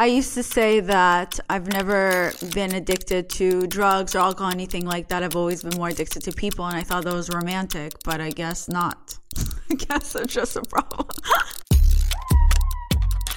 [0.00, 5.08] I used to say that I've never been addicted to drugs or alcohol, anything like
[5.08, 5.22] that.
[5.22, 8.30] I've always been more addicted to people, and I thought that was romantic, but I
[8.30, 9.18] guess not.
[9.70, 11.06] I guess it's just a problem.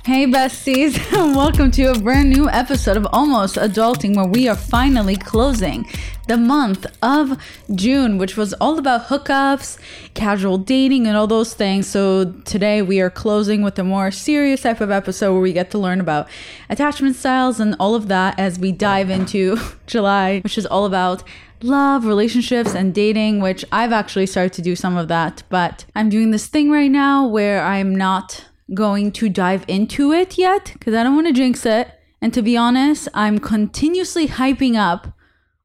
[0.06, 1.00] Hey, besties,
[1.34, 5.90] welcome to a brand new episode of Almost Adulting, where we are finally closing
[6.28, 7.42] the month of
[7.74, 9.80] June, which was all about hookups,
[10.14, 11.88] casual dating, and all those things.
[11.88, 15.72] So, today we are closing with a more serious type of episode where we get
[15.72, 16.28] to learn about
[16.70, 21.24] attachment styles and all of that as we dive into July, which is all about
[21.62, 25.44] love, relationships, and dating, which I've actually started to do some of that.
[25.48, 30.38] But I'm doing this thing right now where I'm not going to dive into it
[30.38, 31.92] yet because I don't want to jinx it.
[32.22, 35.14] And to be honest, I'm continuously hyping up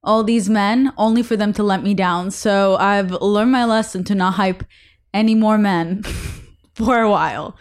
[0.03, 2.31] all these men only for them to let me down.
[2.31, 4.65] So I've learned my lesson to not hype
[5.12, 6.03] any more men
[6.75, 7.56] for a while.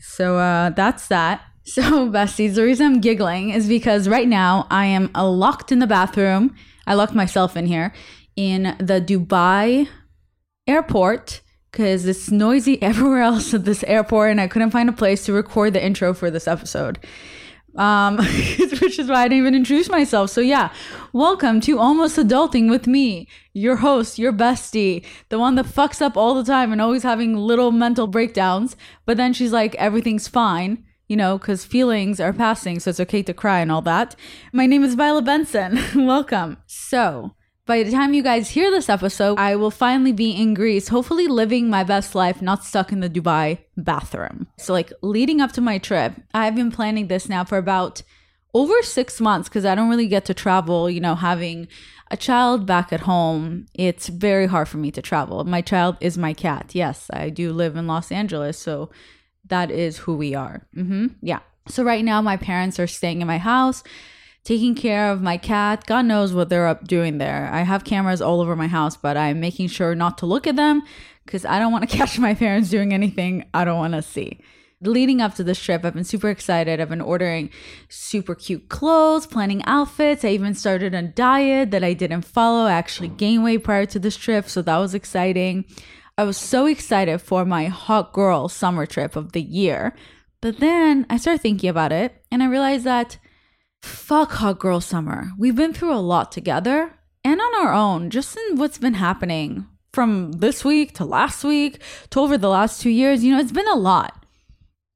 [0.00, 1.42] So uh, that's that.
[1.68, 5.86] So, besties, the reason I'm giggling is because right now I am locked in the
[5.86, 6.54] bathroom.
[6.86, 7.92] I locked myself in here
[8.36, 9.86] in the Dubai
[10.66, 15.24] airport because it's noisy everywhere else at this airport and I couldn't find a place
[15.26, 16.98] to record the intro for this episode.
[17.76, 18.16] Um,
[18.80, 20.30] which is why I didn't even introduce myself.
[20.30, 20.72] So yeah,
[21.12, 26.16] welcome to Almost Adulting with me, your host, your bestie, the one that fucks up
[26.16, 28.74] all the time and always having little mental breakdowns.
[29.06, 33.22] But then she's like, everything's fine, you know, because feelings are passing, so it's okay
[33.22, 34.16] to cry and all that.
[34.52, 35.78] My name is Violet Benson.
[36.06, 36.56] welcome.
[36.66, 37.34] So
[37.68, 41.26] by the time you guys hear this episode, I will finally be in Greece, hopefully
[41.26, 44.46] living my best life, not stuck in the Dubai bathroom.
[44.56, 48.02] So, like, leading up to my trip, I've been planning this now for about
[48.54, 51.68] over six months because I don't really get to travel, you know, having
[52.10, 55.44] a child back at home, it's very hard for me to travel.
[55.44, 56.70] My child is my cat.
[56.72, 58.90] Yes, I do live in Los Angeles, so
[59.46, 60.66] that is who we are.
[60.74, 61.08] Mm-hmm.
[61.20, 61.40] Yeah.
[61.68, 63.84] So right now, my parents are staying in my house
[64.44, 65.86] taking care of my cat.
[65.86, 67.48] God knows what they're up doing there.
[67.52, 70.56] I have cameras all over my house, but I'm making sure not to look at
[70.56, 70.82] them
[71.24, 74.40] because I don't want to catch my parents doing anything I don't want to see.
[74.80, 76.80] Leading up to this trip, I've been super excited.
[76.80, 77.50] I've been ordering
[77.88, 80.24] super cute clothes, planning outfits.
[80.24, 82.66] I even started a diet that I didn't follow.
[82.66, 85.64] I actually gained weight prior to this trip, so that was exciting.
[86.16, 89.94] I was so excited for my hot girl summer trip of the year.
[90.40, 93.18] But then I started thinking about it and I realized that
[94.08, 95.32] Fuck Hot Girl Summer.
[95.36, 96.94] We've been through a lot together
[97.24, 101.82] and on our own, just in what's been happening from this week to last week
[102.10, 103.22] to over the last two years.
[103.22, 104.24] You know, it's been a lot.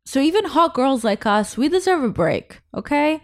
[0.06, 3.20] So even hot girls like us, we deserve a break, okay?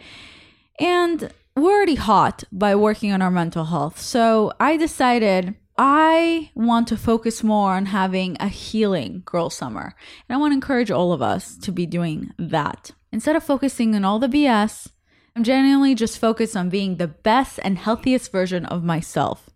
[0.79, 3.99] And we're already hot by working on our mental health.
[3.99, 9.95] So I decided I want to focus more on having a healing girl summer.
[10.29, 12.91] And I want to encourage all of us to be doing that.
[13.11, 14.89] Instead of focusing on all the BS,
[15.39, 19.49] I'm genuinely just focused on being the best and healthiest version of myself.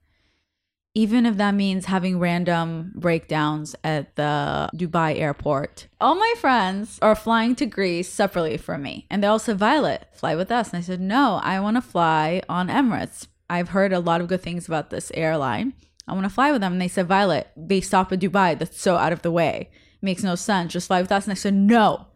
[0.94, 5.88] Even if that means having random breakdowns at the Dubai airport.
[6.00, 9.08] All my friends are flying to Greece separately from me.
[9.10, 10.68] And they all said, Violet, fly with us.
[10.68, 13.26] And I said, No, I want to fly on Emirates.
[13.50, 15.74] I've heard a lot of good things about this airline.
[16.06, 16.74] I want to fly with them.
[16.74, 18.56] And they said, Violet, they stop at Dubai.
[18.56, 19.68] That's so out of the way.
[20.00, 20.74] Makes no sense.
[20.74, 21.24] Just fly with us.
[21.24, 22.06] And I said, No,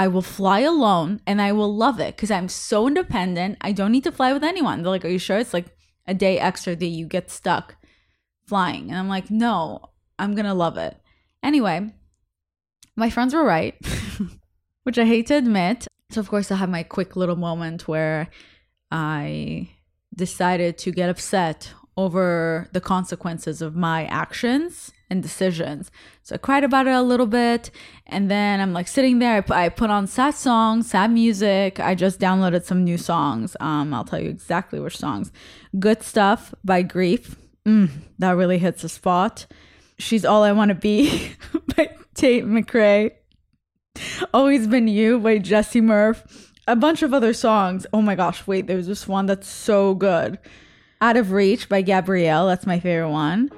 [0.00, 3.58] I will fly alone and I will love it because I'm so independent.
[3.60, 4.80] I don't need to fly with anyone.
[4.80, 5.36] They're like, Are you sure?
[5.36, 5.66] It's like
[6.06, 7.76] a day extra that you get stuck
[8.46, 8.88] flying.
[8.88, 10.96] And I'm like, No, I'm going to love it.
[11.42, 11.92] Anyway,
[12.96, 13.74] my friends were right,
[14.84, 15.86] which I hate to admit.
[16.08, 18.30] So, of course, I had my quick little moment where
[18.90, 19.68] I
[20.16, 21.74] decided to get upset
[22.04, 25.90] over the consequences of my actions and decisions.
[26.22, 27.70] So I cried about it a little bit.
[28.06, 29.44] And then I'm like sitting there.
[29.50, 31.80] I put, on sad songs, sad music.
[31.80, 33.56] I just downloaded some new songs.
[33.60, 35.32] Um, I'll tell you exactly which songs.
[35.78, 37.36] Good Stuff by Grief.
[37.66, 39.46] Mm, that really hits the spot.
[39.98, 41.32] She's All I Want to Be
[41.76, 43.12] by Tate McRae.
[44.32, 46.52] Always Been You by Jessie Murph.
[46.68, 47.86] A bunch of other songs.
[47.92, 50.38] Oh my gosh, wait, there's this one that's so good.
[51.02, 52.46] Out of Reach by Gabrielle.
[52.46, 53.50] That's my favorite one.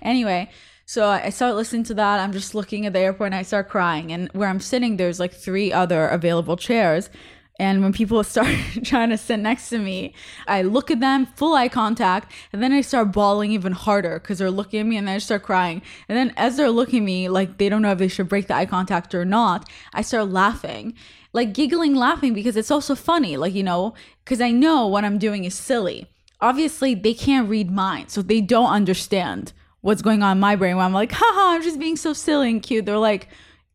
[0.00, 0.50] Anyway,
[0.86, 2.18] so I start listening to that.
[2.18, 4.10] I'm just looking at the airport and I start crying.
[4.10, 7.10] And where I'm sitting, there's like three other available chairs.
[7.58, 10.14] And when people start trying to sit next to me,
[10.46, 14.38] I look at them, full eye contact, and then I start bawling even harder because
[14.38, 15.82] they're looking at me and then I start crying.
[16.08, 18.46] And then as they're looking at me, like they don't know if they should break
[18.46, 20.94] the eye contact or not, I start laughing.
[21.34, 23.92] Like giggling, laughing because it's also funny, like, you know,
[24.24, 26.08] because I know what I'm doing is silly.
[26.40, 30.76] Obviously, they can't read minds, so they don't understand what's going on in my brain.
[30.76, 32.86] When I'm like, haha, I'm just being so silly and cute.
[32.86, 33.28] They're like,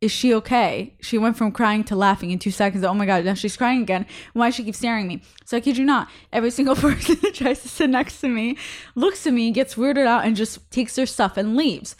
[0.03, 0.93] is she okay?
[1.01, 2.83] She went from crying to laughing in two seconds.
[2.83, 4.05] Oh my God, now she's crying again.
[4.33, 5.21] Why she keep staring at me?
[5.45, 8.57] So I kid you not, every single person that tries to sit next to me
[8.95, 11.95] looks at me, gets weirded out, and just takes their stuff and leaves.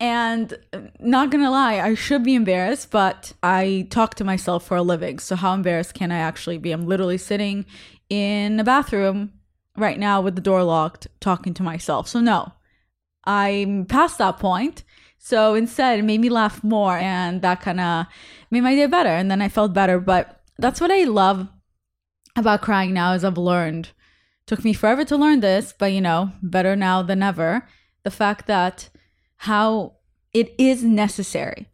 [0.00, 4.78] And uh, not gonna lie, I should be embarrassed, but I talk to myself for
[4.78, 5.18] a living.
[5.18, 6.72] So how embarrassed can I actually be?
[6.72, 7.66] I'm literally sitting
[8.08, 9.32] in a bathroom
[9.76, 12.08] right now with the door locked, talking to myself.
[12.08, 12.52] So no,
[13.24, 14.84] I'm past that point.
[15.18, 18.06] So instead, it made me laugh more, and that kind of
[18.50, 19.08] made my day better.
[19.08, 19.98] And then I felt better.
[19.98, 21.48] But that's what I love
[22.36, 23.90] about crying now, is I've learned.
[24.46, 27.66] Took me forever to learn this, but you know, better now than ever.
[28.04, 28.88] The fact that
[29.38, 29.96] how
[30.32, 31.66] it is necessary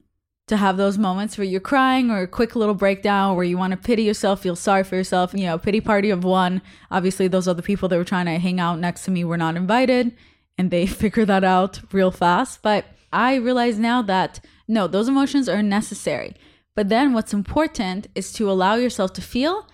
[0.53, 3.73] to have those moments where you're crying or a quick little breakdown where you want
[3.73, 6.63] to pity yourself, feel sorry for yourself, you know, pity party of one.
[6.91, 9.57] Obviously, those other people that were trying to hang out next to me were not
[9.57, 10.17] invited
[10.59, 12.63] and they figured that out real fast.
[12.63, 16.35] But I realize now that no, those emotions are necessary.
[16.75, 19.67] But then what's important is to allow yourself to feel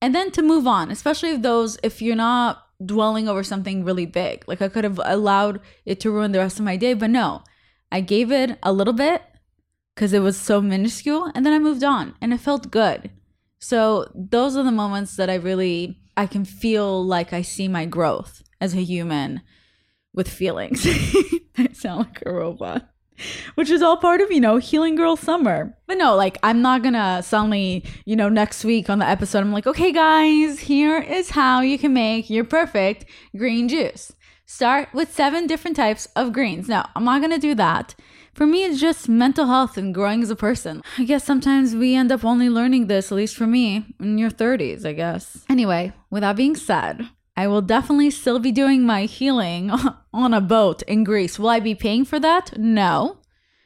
[0.00, 4.06] and then to move on, especially if those, if you're not dwelling over something really
[4.06, 4.44] big.
[4.46, 7.42] Like I could have allowed it to ruin the rest of my day, but no,
[7.90, 9.22] I gave it a little bit
[9.96, 13.10] because it was so minuscule and then I moved on and it felt good.
[13.58, 17.86] So those are the moments that I really, I can feel like I see my
[17.86, 19.40] growth as a human
[20.12, 20.86] with feelings.
[21.58, 22.90] I sound like a robot.
[23.54, 25.74] Which is all part of, you know, Healing Girl Summer.
[25.86, 29.52] But no, like, I'm not gonna suddenly, you know, next week on the episode, I'm
[29.52, 34.12] like, okay, guys, here is how you can make your perfect green juice.
[34.44, 36.68] Start with seven different types of greens.
[36.68, 37.94] No, I'm not gonna do that.
[38.36, 40.82] For me, it's just mental health and growing as a person.
[40.98, 44.28] I guess sometimes we end up only learning this, at least for me, in your
[44.28, 45.46] 30s, I guess.
[45.48, 49.70] Anyway, with that being said, I will definitely still be doing my healing
[50.12, 51.38] on a boat in Greece.
[51.38, 52.58] Will I be paying for that?
[52.58, 53.16] No,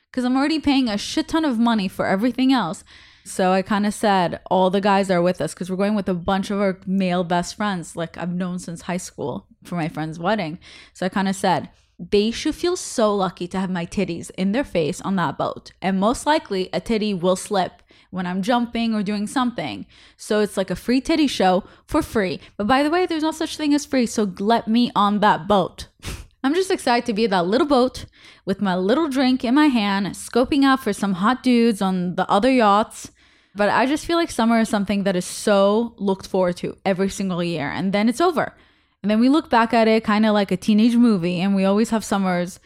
[0.09, 2.85] because I'm already paying a shit ton of money for everything else.
[3.25, 6.09] So I kind of said, all the guys are with us because we're going with
[6.09, 9.89] a bunch of our male best friends, like I've known since high school for my
[9.89, 10.61] friend's wedding.
[10.93, 14.53] So I kind of said, they should feel so lucky to have my titties in
[14.53, 15.73] their face on that boat.
[15.83, 19.85] And most likely, a titty will slip when I'm jumping or doing something.
[20.17, 22.41] So it's like a free titty show for free.
[22.57, 24.07] But by the way, there's no such thing as free.
[24.07, 25.89] So let me on that boat.
[26.43, 28.07] I'm just excited to be that little boat
[28.47, 32.29] with my little drink in my hand, scoping out for some hot dudes on the
[32.31, 33.11] other yachts.
[33.55, 37.11] But I just feel like summer is something that is so looked forward to every
[37.11, 37.69] single year.
[37.69, 38.55] And then it's over.
[39.03, 41.41] And then we look back at it kind of like a teenage movie.
[41.41, 42.61] And we always have summers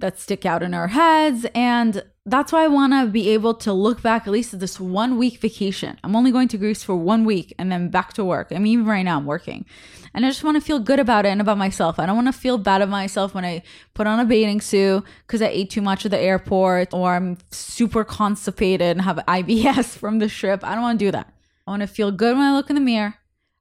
[0.00, 1.46] that stick out in our heads.
[1.54, 4.78] And that's why I want to be able to look back at least at this
[4.78, 5.98] one week vacation.
[6.04, 8.48] I'm only going to Greece for one week and then back to work.
[8.50, 9.64] I mean, even right now I'm working.
[10.12, 11.98] And I just want to feel good about it and about myself.
[11.98, 13.62] I don't want to feel bad about myself when I
[13.94, 17.38] put on a bathing suit because I ate too much at the airport or I'm
[17.50, 20.64] super constipated and have IBS from the trip.
[20.64, 21.32] I don't want to do that.
[21.66, 23.14] I want to feel good when I look in the mirror.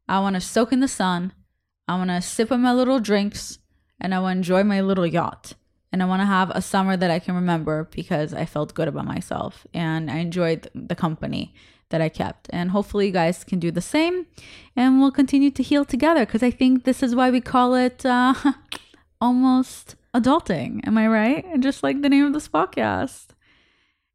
[0.08, 1.34] I want to soak in the sun.
[1.90, 3.58] I want to sip on my little drinks
[4.00, 5.56] and I want to enjoy my little yacht
[5.92, 8.88] and I want to have a summer that I can remember because I felt good
[8.88, 11.52] about myself and I enjoyed the company
[11.90, 12.48] that I kept.
[12.52, 14.28] And hopefully, you guys can do the same
[14.76, 18.06] and we'll continue to heal together because I think this is why we call it
[18.06, 18.36] uh,
[19.22, 20.86] almost adulting.
[20.86, 21.60] Am I right?
[21.60, 23.30] Just like the name of this podcast.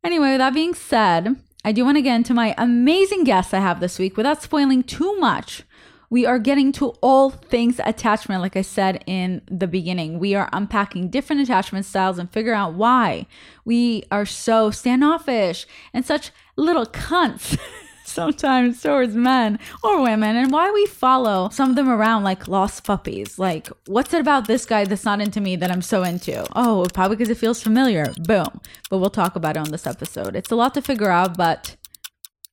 [0.04, 3.58] Anyway, with that being said, I do want to get into my amazing guests I
[3.58, 5.64] have this week without spoiling too much
[6.10, 10.18] we are getting to all things attachment, like I said in the beginning.
[10.18, 13.26] We are unpacking different attachment styles and figure out why
[13.64, 17.58] we are so standoffish and such little cunts.
[18.04, 22.84] sometimes towards men or women and why we follow some of them around like lost
[22.84, 23.38] puppies.
[23.38, 26.46] Like, what's it about this guy that's not into me that I'm so into?
[26.54, 28.12] Oh, probably because it feels familiar.
[28.20, 28.60] Boom.
[28.90, 30.36] But we'll talk about it on this episode.
[30.36, 31.76] It's a lot to figure out, but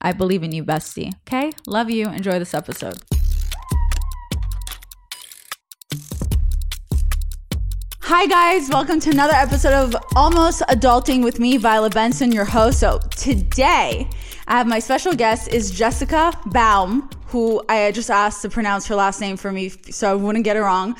[0.01, 1.13] I believe in you, bestie.
[1.27, 1.51] Okay?
[1.67, 2.07] Love you.
[2.07, 2.99] Enjoy this episode.
[8.13, 8.67] Hi, guys.
[8.67, 12.81] Welcome to another episode of Almost Adulting with me, Violet Benson, your host.
[12.81, 14.05] So, today
[14.49, 18.95] I have my special guest is Jessica Baum, who I just asked to pronounce her
[18.95, 20.97] last name for me so I wouldn't get it wrong.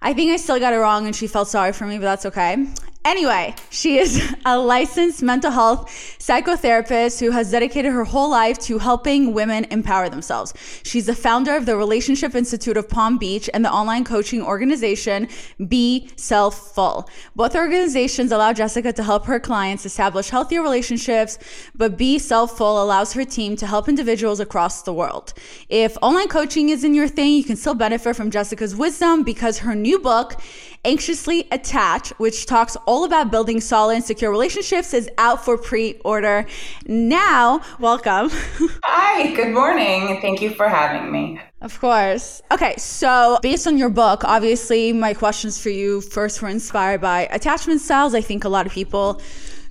[0.00, 2.24] I think I still got it wrong and she felt sorry for me, but that's
[2.24, 2.66] okay.
[3.06, 8.78] Anyway, she is a licensed mental health psychotherapist who has dedicated her whole life to
[8.80, 10.52] helping women empower themselves.
[10.82, 15.28] She's the founder of the Relationship Institute of Palm Beach and the online coaching organization
[15.68, 17.08] Be Self Full.
[17.36, 21.38] Both organizations allow Jessica to help her clients establish healthier relationships,
[21.76, 25.32] but Be Self Full allows her team to help individuals across the world.
[25.68, 29.76] If online coaching isn't your thing, you can still benefit from Jessica's wisdom because her
[29.76, 30.40] new book,
[30.86, 35.94] Anxiously Attached, which talks all about building solid and secure relationships, is out for pre
[36.04, 36.46] order
[36.86, 37.60] now.
[37.80, 38.30] Welcome.
[38.84, 40.20] Hi, good morning.
[40.20, 41.40] Thank you for having me.
[41.60, 42.40] Of course.
[42.52, 47.22] Okay, so based on your book, obviously, my questions for you first were inspired by
[47.32, 48.14] attachment styles.
[48.14, 49.20] I think a lot of people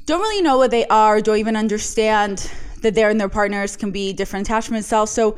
[0.06, 3.90] don't really know what they are, don't even understand that they and their partners can
[3.90, 5.12] be different attachment styles.
[5.12, 5.38] So,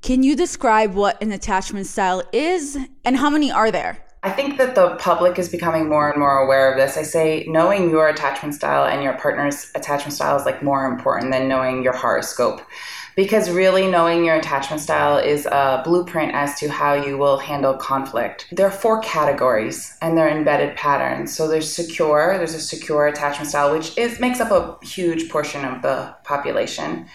[0.00, 4.07] can you describe what an attachment style is and how many are there?
[4.20, 6.96] I think that the public is becoming more and more aware of this.
[6.96, 11.30] I say knowing your attachment style and your partner's attachment style is like more important
[11.30, 12.60] than knowing your horoscope.
[13.14, 17.74] Because really knowing your attachment style is a blueprint as to how you will handle
[17.74, 18.48] conflict.
[18.50, 21.36] There are four categories and they're embedded patterns.
[21.36, 25.64] So there's secure, there's a secure attachment style, which is makes up a huge portion
[25.64, 27.06] of the population.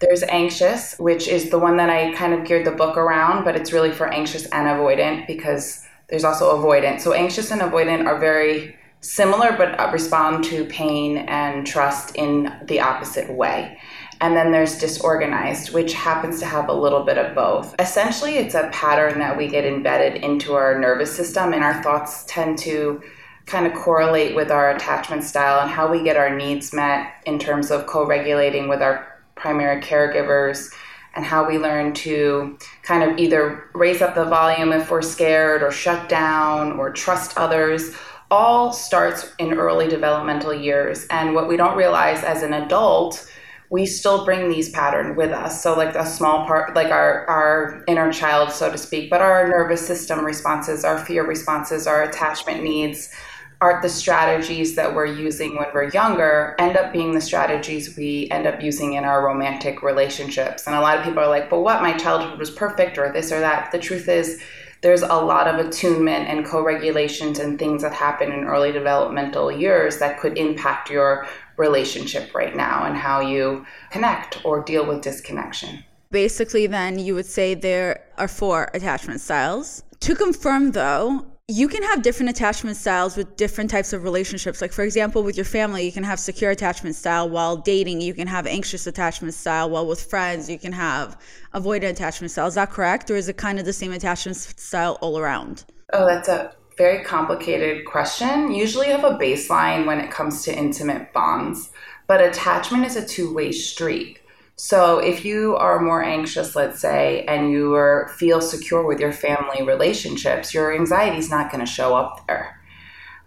[0.00, 3.56] There's anxious, which is the one that I kind of geared the book around, but
[3.56, 7.00] it's really for anxious and avoidant because there's also avoidant.
[7.00, 12.52] So anxious and avoidant are very similar, but uh, respond to pain and trust in
[12.64, 13.78] the opposite way.
[14.20, 17.74] And then there's disorganized, which happens to have a little bit of both.
[17.78, 22.24] Essentially, it's a pattern that we get embedded into our nervous system, and our thoughts
[22.26, 23.02] tend to
[23.44, 27.38] kind of correlate with our attachment style and how we get our needs met in
[27.38, 30.72] terms of co regulating with our primary caregivers
[31.16, 35.62] and how we learn to kind of either raise up the volume if we're scared
[35.62, 37.94] or shut down or trust others
[38.30, 41.06] all starts in early developmental years.
[41.10, 43.28] And what we don't realize as an adult
[43.68, 45.60] we still bring these patterns with us.
[45.60, 49.48] So like a small part like our our inner child so to speak but our
[49.48, 53.10] nervous system responses our fear responses our attachment needs
[53.60, 58.28] are the strategies that we're using when we're younger end up being the strategies we
[58.30, 60.66] end up using in our romantic relationships.
[60.66, 61.80] And a lot of people are like, but what?
[61.80, 63.72] My childhood was perfect, or this or that.
[63.72, 64.42] The truth is,
[64.82, 69.50] there's a lot of attunement and co regulations and things that happen in early developmental
[69.50, 75.00] years that could impact your relationship right now and how you connect or deal with
[75.00, 75.82] disconnection.
[76.10, 79.82] Basically, then you would say there are four attachment styles.
[80.00, 84.60] To confirm, though, you can have different attachment styles with different types of relationships.
[84.60, 88.14] Like, for example, with your family, you can have secure attachment style while dating, you
[88.14, 91.20] can have anxious attachment style, while with friends, you can have
[91.54, 92.48] avoidant attachment style.
[92.48, 93.12] Is that correct?
[93.12, 95.64] Or is it kind of the same attachment style all around?
[95.92, 98.50] Oh, that's a very complicated question.
[98.52, 101.70] Usually, have a baseline when it comes to intimate bonds,
[102.08, 104.18] but attachment is a two way street.
[104.56, 109.12] So if you are more anxious, let's say, and you are, feel secure with your
[109.12, 112.58] family relationships, your anxiety is not going to show up there.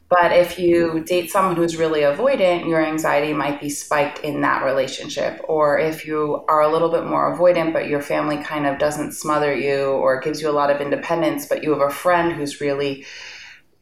[0.10, 4.66] But if you date someone who's really avoidant, your anxiety might be spiked in that
[4.66, 5.40] relationship.
[5.48, 9.12] Or if you are a little bit more avoidant, but your family kind of doesn't
[9.12, 12.60] smother you or gives you a lot of independence, but you have a friend who's
[12.60, 13.06] really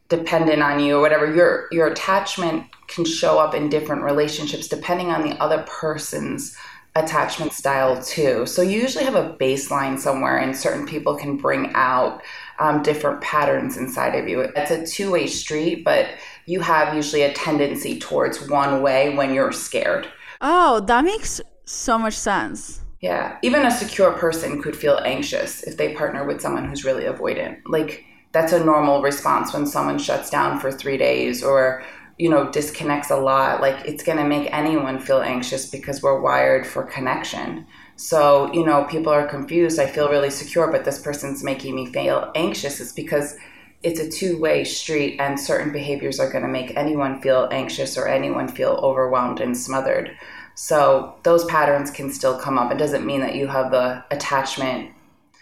[0.09, 5.11] dependent on you or whatever, your your attachment can show up in different relationships depending
[5.11, 6.55] on the other person's
[7.03, 8.45] attachment style too.
[8.45, 12.21] So you usually have a baseline somewhere, and certain people can bring out
[12.59, 14.41] um, different patterns inside of you.
[14.55, 16.07] It's a two way street, but
[16.45, 20.07] you have usually a tendency towards one way when you're scared.
[20.41, 22.81] Oh, that makes so much sense.
[23.01, 23.37] Yeah.
[23.43, 27.59] Even a secure person could feel anxious if they partner with someone who's really avoidant.
[27.67, 31.83] Like, that's a normal response when someone shuts down for three days or
[32.17, 33.62] you know disconnects a lot.
[33.62, 37.65] Like it's going to make anyone feel anxious because we're wired for connection.
[37.95, 39.79] So you know people are confused.
[39.79, 42.79] I feel really secure but this person's making me feel anxious.
[42.79, 43.36] It's because
[43.83, 48.07] it's a two-way street and certain behaviors are going to make anyone feel anxious or
[48.07, 50.17] anyone feel overwhelmed and smothered.
[50.55, 52.71] So those patterns can still come up.
[52.71, 54.91] It doesn't mean that you have the attachment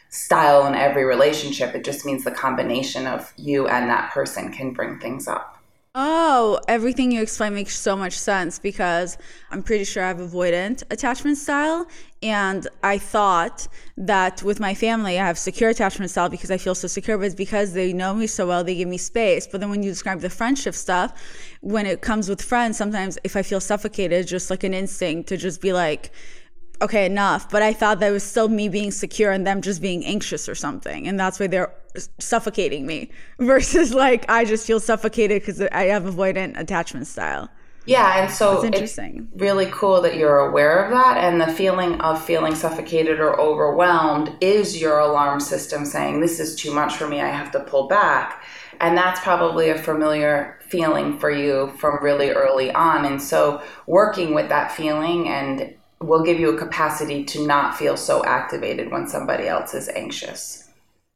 [0.09, 1.73] style in every relationship.
[1.75, 5.55] It just means the combination of you and that person can bring things up
[5.97, 9.17] Oh, everything you explain makes so much sense because
[9.49, 11.87] I'm pretty sure I have avoidant attachment style.
[12.21, 16.75] And I thought that with my family, I have secure attachment style because I feel
[16.75, 19.47] so secure, but it's because they know me so well, they give me space.
[19.47, 21.13] But then when you describe the friendship stuff,
[21.61, 25.37] when it comes with friends, sometimes if I feel suffocated, just like an instinct to
[25.37, 26.11] just be like,
[26.81, 27.49] okay, enough.
[27.49, 30.55] But I thought that was still me being secure and them just being anxious or
[30.55, 31.07] something.
[31.07, 31.73] And that's why they're
[32.19, 37.49] suffocating me versus like I just feel suffocated because I have avoidant attachment style.
[37.87, 39.27] Yeah, and so That's interesting.
[39.31, 41.17] it's really cool that you're aware of that.
[41.17, 46.55] And the feeling of feeling suffocated or overwhelmed is your alarm system saying, This is
[46.55, 48.43] too much for me, I have to pull back.
[48.81, 53.05] And that's probably a familiar feeling for you from really early on.
[53.05, 57.97] And so working with that feeling and will give you a capacity to not feel
[57.97, 60.65] so activated when somebody else is anxious.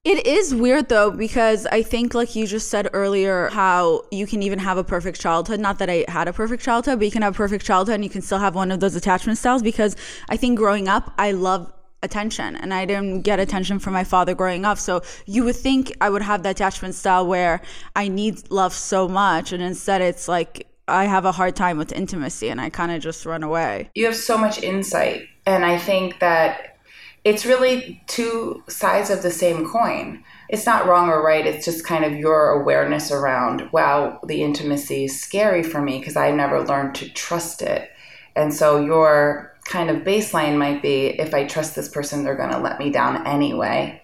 [0.06, 4.42] It is weird though, because I think, like you just said earlier, how you can
[4.42, 5.60] even have a perfect childhood.
[5.60, 8.04] Not that I had a perfect childhood, but you can have a perfect childhood and
[8.04, 9.62] you can still have one of those attachment styles.
[9.62, 9.98] Because
[10.30, 14.34] I think growing up, I love attention and I didn't get attention from my father
[14.34, 14.78] growing up.
[14.78, 17.62] So you would think I would have the attachment style where
[17.94, 19.52] I need love so much.
[19.52, 23.02] And instead, it's like I have a hard time with intimacy and I kind of
[23.02, 23.90] just run away.
[23.96, 25.28] You have so much insight.
[25.46, 26.78] And I think that
[27.24, 30.24] it's really two sides of the same coin.
[30.48, 31.46] It's not wrong or right.
[31.46, 36.16] It's just kind of your awareness around, wow, the intimacy is scary for me because
[36.16, 37.90] I never learned to trust it.
[38.36, 42.52] And so your kind of baseline might be if I trust this person, they're going
[42.52, 44.02] to let me down anyway.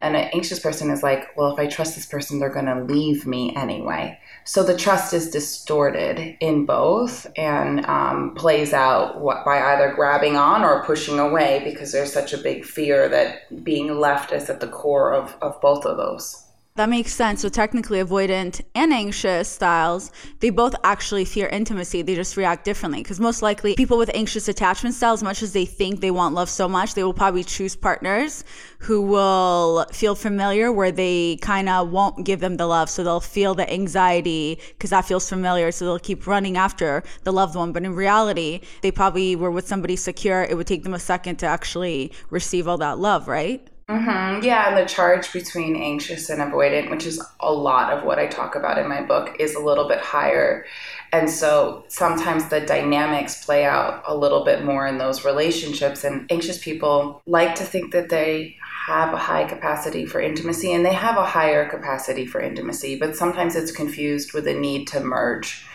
[0.00, 2.84] And an anxious person is like, well, if I trust this person, they're going to
[2.84, 4.18] leave me anyway.
[4.48, 10.64] So the trust is distorted in both and um, plays out by either grabbing on
[10.64, 14.66] or pushing away because there's such a big fear that being left is at the
[14.66, 16.47] core of, of both of those.
[16.78, 17.40] That makes sense.
[17.40, 22.02] So technically, avoidant and anxious styles, they both actually fear intimacy.
[22.02, 23.02] They just react differently.
[23.02, 26.48] Because most likely, people with anxious attachment styles, much as they think they want love
[26.48, 28.44] so much, they will probably choose partners
[28.78, 32.88] who will feel familiar, where they kind of won't give them the love.
[32.88, 35.72] So they'll feel the anxiety because that feels familiar.
[35.72, 37.72] So they'll keep running after the loved one.
[37.72, 40.44] But in reality, they probably were with somebody secure.
[40.44, 43.68] It would take them a second to actually receive all that love, right?
[43.88, 44.44] Mm-hmm.
[44.44, 48.26] Yeah, and the charge between anxious and avoidant, which is a lot of what I
[48.26, 50.66] talk about in my book, is a little bit higher.
[51.10, 56.04] And so sometimes the dynamics play out a little bit more in those relationships.
[56.04, 60.84] And anxious people like to think that they have a high capacity for intimacy and
[60.84, 65.00] they have a higher capacity for intimacy, but sometimes it's confused with a need to
[65.00, 65.66] merge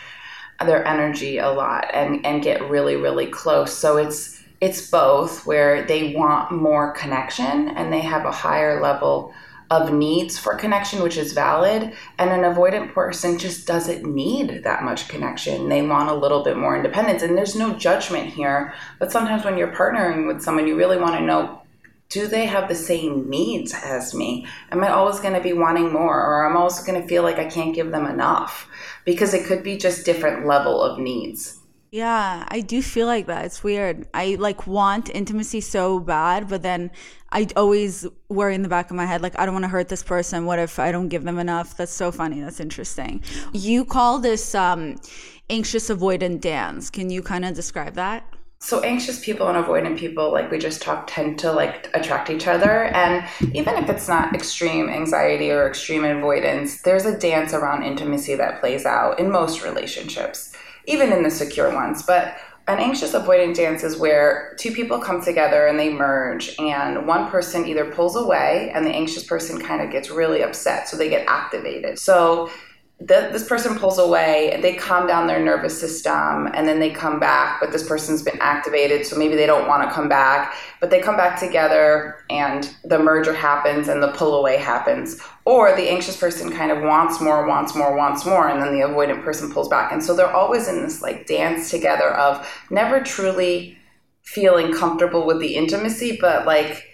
[0.59, 3.75] their energy a lot and, and get really, really close.
[3.75, 9.33] So it's it's both where they want more connection and they have a higher level
[9.69, 11.91] of needs for connection, which is valid.
[12.17, 15.67] And an avoidant person just doesn't need that much connection.
[15.67, 17.23] They want a little bit more independence.
[17.23, 18.73] And there's no judgment here.
[18.99, 21.59] But sometimes when you're partnering with someone, you really want to know
[22.07, 24.47] do they have the same needs as me?
[24.71, 26.15] Am I always going to be wanting more?
[26.15, 28.69] Or am I always going to feel like I can't give them enough?
[29.03, 31.59] Because it could be just different level of needs.
[31.93, 33.45] Yeah, I do feel like that.
[33.45, 34.07] It's weird.
[34.15, 36.89] I like want intimacy so bad, but then
[37.31, 39.89] I always worry in the back of my head, like, I don't want to hurt
[39.89, 40.47] this person.
[40.47, 41.77] What if I don't give them enough?
[41.77, 42.41] That's so funny.
[42.41, 43.23] That's interesting.
[43.51, 44.95] You call this um,
[45.51, 46.89] anxious avoidant dance.
[46.89, 48.25] Can you kind of describe that?
[48.57, 52.47] so anxious people and avoidant people like we just talked tend to like attract each
[52.47, 57.83] other and even if it's not extreme anxiety or extreme avoidance there's a dance around
[57.83, 60.52] intimacy that plays out in most relationships
[60.85, 62.03] even in the secure ones.
[62.03, 67.05] But an anxious avoidant dance is where two people come together and they merge, and
[67.05, 70.95] one person either pulls away, and the anxious person kind of gets really upset, so
[70.95, 71.99] they get activated.
[71.99, 72.49] So
[72.99, 76.89] the, this person pulls away and they calm down their nervous system and then they
[76.89, 80.55] come back but this person's been activated so maybe they don't want to come back.
[80.79, 85.19] But they come back together and the merger happens and the pull away happens.
[85.45, 88.85] Or the anxious person kind of wants more wants more wants more and then the
[88.85, 89.91] avoidant person pulls back.
[89.91, 93.77] And so they're always in this like dance together of never truly
[94.21, 96.85] feeling comfortable with the intimacy but like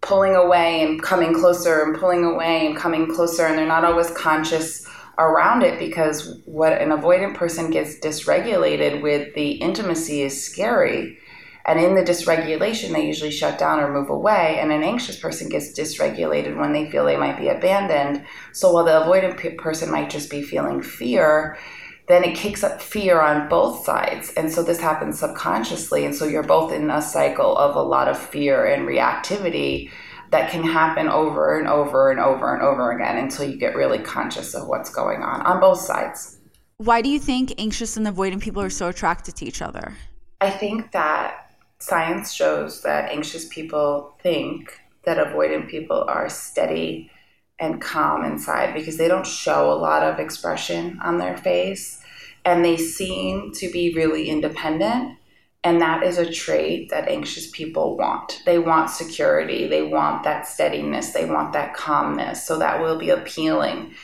[0.00, 4.10] pulling away and coming closer and pulling away and coming closer and they're not always
[4.10, 4.86] conscious
[5.18, 11.18] around it because what an avoidant person gets dysregulated with the intimacy is scary.
[11.66, 14.58] And in the dysregulation, they usually shut down or move away.
[14.58, 18.24] And an anxious person gets dysregulated when they feel they might be abandoned.
[18.52, 21.58] So while the avoidant p- person might just be feeling fear,
[22.06, 24.32] then it kicks up fear on both sides.
[24.34, 26.06] And so this happens subconsciously.
[26.06, 29.90] And so you're both in a cycle of a lot of fear and reactivity
[30.30, 33.98] that can happen over and over and over and over again until you get really
[33.98, 36.38] conscious of what's going on on both sides.
[36.76, 39.94] Why do you think anxious and avoidant people are so attracted to each other?
[40.40, 47.10] I think that science shows that anxious people think that avoidant people are steady
[47.58, 52.00] and calm inside because they don't show a lot of expression on their face
[52.44, 55.17] and they seem to be really independent
[55.64, 58.42] And that is a trait that anxious people want.
[58.46, 62.46] They want security, they want that steadiness, they want that calmness.
[62.46, 63.94] So that will be appealing.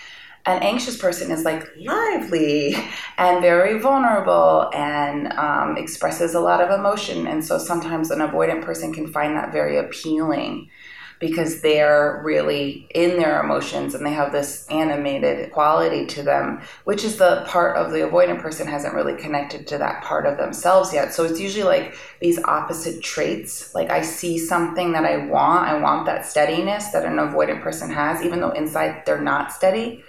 [0.47, 2.75] An anxious person is like lively
[3.19, 7.27] and very vulnerable and um, expresses a lot of emotion.
[7.27, 10.69] And so sometimes an avoidant person can find that very appealing
[11.26, 17.02] because they're really in their emotions and they have this animated quality to them, which
[17.02, 20.92] is the part of the avoidant person hasn't really connected to that part of themselves
[20.92, 21.14] yet.
[21.14, 23.74] So it's usually like these opposite traits.
[23.74, 27.90] Like I see something that I want, I want that steadiness that an avoidant person
[27.90, 30.04] has, even though inside they're not steady.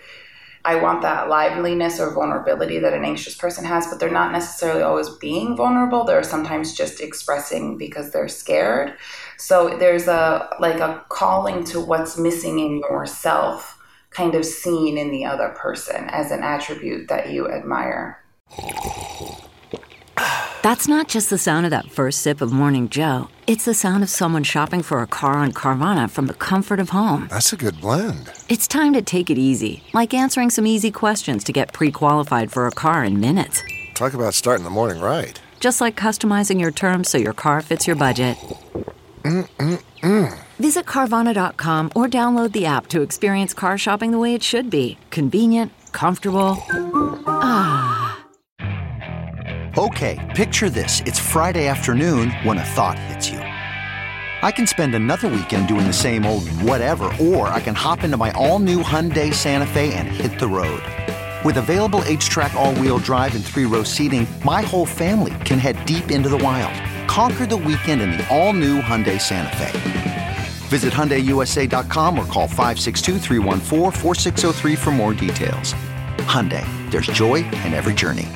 [0.65, 4.81] I want that liveliness or vulnerability that an anxious person has, but they're not necessarily
[4.81, 6.03] always being vulnerable.
[6.03, 8.95] They're sometimes just expressing because they're scared.
[9.37, 13.77] So there's a like a calling to what's missing in yourself,
[14.09, 18.23] kind of seen in the other person as an attribute that you admire.
[20.65, 23.29] That's not just the sound of that first sip of Morning Joe.
[23.45, 26.89] It's the sound of someone shopping for a car on Carvana from the comfort of
[26.89, 27.27] home.
[27.29, 28.31] That's a good blend.
[28.49, 32.51] It's time to take it easy, like answering some easy questions to get pre qualified
[32.51, 33.61] for a car in minutes.
[33.93, 35.39] Talk about starting the morning right.
[35.59, 38.35] Just like customizing your terms so your car fits your budget.
[39.25, 40.37] Mm-mm-mm.
[40.59, 44.99] Visit Carvana.com or download the app to experience car shopping the way it should be
[45.09, 46.63] convenient, comfortable.
[47.25, 48.23] Ah.
[49.77, 51.01] Okay, picture this.
[51.01, 53.39] It's Friday afternoon when a thought hits you.
[53.39, 58.17] I can spend another weekend doing the same old whatever, or I can hop into
[58.17, 60.83] my all new Hyundai Santa Fe and hit the road.
[61.43, 65.83] With available HTRAC, all wheel drive, and three row seating, my whole family can head
[65.85, 66.75] deep into the wild.
[67.07, 70.35] Conquer the weekend in the all new Hyundai Santa Fe.
[70.69, 73.19] Visit HyundaiUSA.com or call 562
[74.75, 75.73] for more details.
[76.25, 78.27] Hyundai, there's joy in every journey.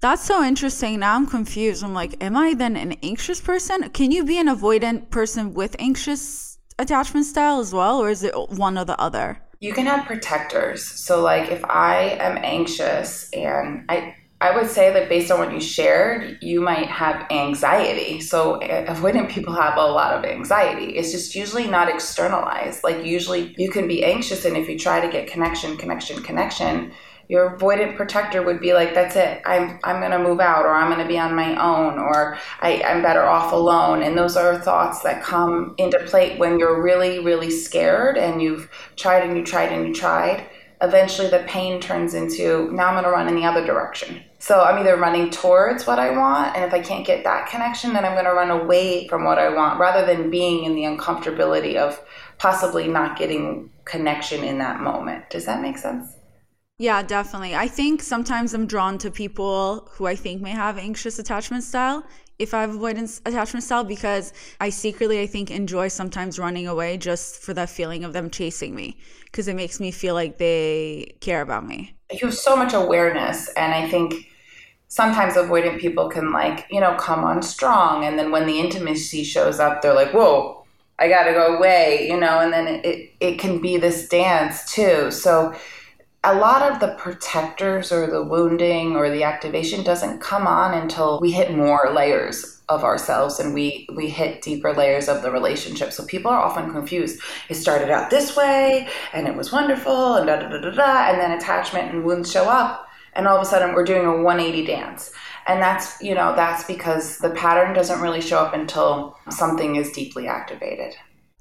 [0.00, 1.00] That's so interesting.
[1.00, 1.82] Now I'm confused.
[1.82, 3.88] I'm like, am I then an anxious person?
[3.90, 8.34] Can you be an avoidant person with anxious attachment style as well, or is it
[8.50, 9.42] one or the other?
[9.60, 10.84] You can have protectors.
[10.84, 15.52] So, like, if I am anxious and I, I would say that based on what
[15.52, 18.20] you shared, you might have anxiety.
[18.20, 20.96] So, eh, avoidant people have a lot of anxiety.
[20.96, 22.84] It's just usually not externalized.
[22.84, 26.92] Like, usually you can be anxious, and if you try to get connection, connection, connection,
[27.28, 29.42] your avoidant protector would be like, that's it.
[29.46, 32.38] I'm, I'm going to move out or I'm going to be on my own or
[32.60, 34.02] I, I'm better off alone.
[34.02, 38.70] And those are thoughts that come into play when you're really, really scared and you've
[38.94, 40.46] tried and you tried and you tried.
[40.82, 44.22] Eventually, the pain turns into now I'm going to run in the other direction.
[44.38, 47.94] So I'm either running towards what I want, and if I can't get that connection,
[47.94, 50.82] then I'm going to run away from what I want rather than being in the
[50.82, 52.00] uncomfortability of
[52.38, 55.30] possibly not getting connection in that moment.
[55.30, 56.16] Does that make sense?
[56.78, 57.54] Yeah, definitely.
[57.54, 62.04] I think sometimes I'm drawn to people who I think may have anxious attachment style
[62.38, 66.96] if I have avoidance attachment style because I secretly I think enjoy sometimes running away
[66.96, 71.14] just for that feeling of them chasing me because it makes me feel like they
[71.20, 71.94] care about me.
[72.10, 74.14] You have so much awareness and I think
[74.88, 79.24] sometimes avoidant people can like, you know, come on strong and then when the intimacy
[79.24, 80.64] shows up they're like, "Whoa,
[80.98, 84.72] I got to go away," you know, and then it it can be this dance
[84.72, 85.10] too.
[85.10, 85.54] So
[86.26, 91.20] a lot of the protectors or the wounding or the activation doesn't come on until
[91.20, 95.92] we hit more layers of ourselves and we we hit deeper layers of the relationship.
[95.92, 97.20] So people are often confused.
[97.48, 101.10] It started out this way and it was wonderful and da da da da da
[101.10, 104.22] and then attachment and wounds show up and all of a sudden we're doing a
[104.22, 105.12] 180 dance.
[105.46, 109.92] And that's, you know, that's because the pattern doesn't really show up until something is
[109.92, 110.96] deeply activated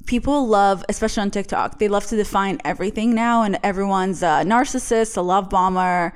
[0.05, 5.17] people love, especially on TikTok, they love to define everything now, and everyone's a narcissist,
[5.17, 6.13] a love bomber,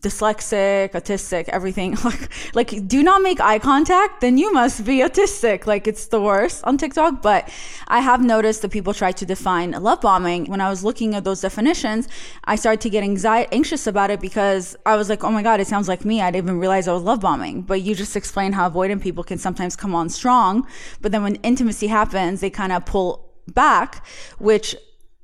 [0.00, 1.96] dyslexic, autistic, everything.
[2.10, 5.66] Like, like, do not make eye contact, then you must be autistic.
[5.66, 7.22] Like, it's the worst on TikTok.
[7.22, 7.48] But
[7.86, 10.46] I have noticed that people try to define love bombing.
[10.46, 12.08] When I was looking at those definitions,
[12.44, 15.60] I started to get anxiety, anxious about it because I was like, oh my God,
[15.60, 16.20] it sounds like me.
[16.20, 17.62] I didn't even realize I was love bombing.
[17.62, 20.66] But you just explained how avoidant people can sometimes come on strong.
[21.00, 24.04] But then when intimacy happens, they kind of pull back,
[24.38, 24.74] which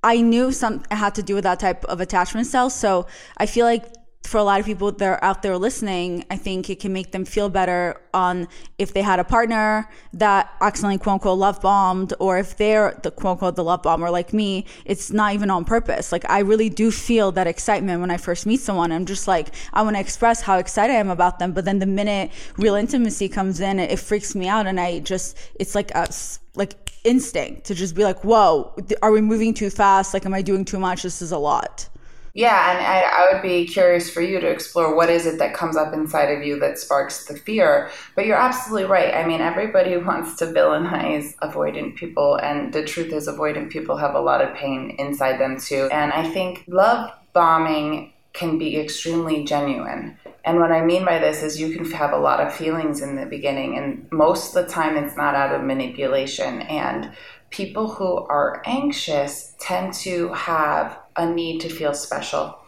[0.03, 2.71] I knew some had to do with that type of attachment style.
[2.71, 3.07] So
[3.39, 3.85] I feel like
[4.27, 7.13] for a lot of people that are out there listening, I think it can make
[7.13, 12.13] them feel better on if they had a partner that accidentally quote unquote love bombed,
[12.19, 15.65] or if they're the quote unquote the love bomber like me, it's not even on
[15.65, 16.13] purpose.
[16.13, 18.91] Like I really do feel that excitement when I first meet someone.
[18.93, 21.53] I'm just like, I want to express how excited I am about them.
[21.53, 24.67] But then the minute real intimacy comes in, it, it freaks me out.
[24.67, 26.09] And I just, it's like a,
[26.55, 30.13] like instinct to just be like, whoa, are we moving too fast?
[30.13, 31.05] Like, am I doing too much?
[31.05, 31.89] This is a lot.
[32.37, 35.55] Yeah, and I, I, would be curious for you to explore what is it that
[35.55, 37.89] comes up inside of you that sparks the fear.
[38.15, 39.15] But you're absolutely right.
[39.15, 44.15] I mean, everybody wants to villainize avoidant people, and the truth is, avoidant people have
[44.15, 45.89] a lot of pain inside them too.
[45.91, 50.19] And I think love bombing can be extremely genuine.
[50.45, 53.17] And what I mean by this is you can have a lot of feelings in
[53.17, 56.61] the beginning, and most of the time it's not out of manipulation.
[56.61, 57.13] And
[57.49, 62.59] people who are anxious tend to have a need to feel special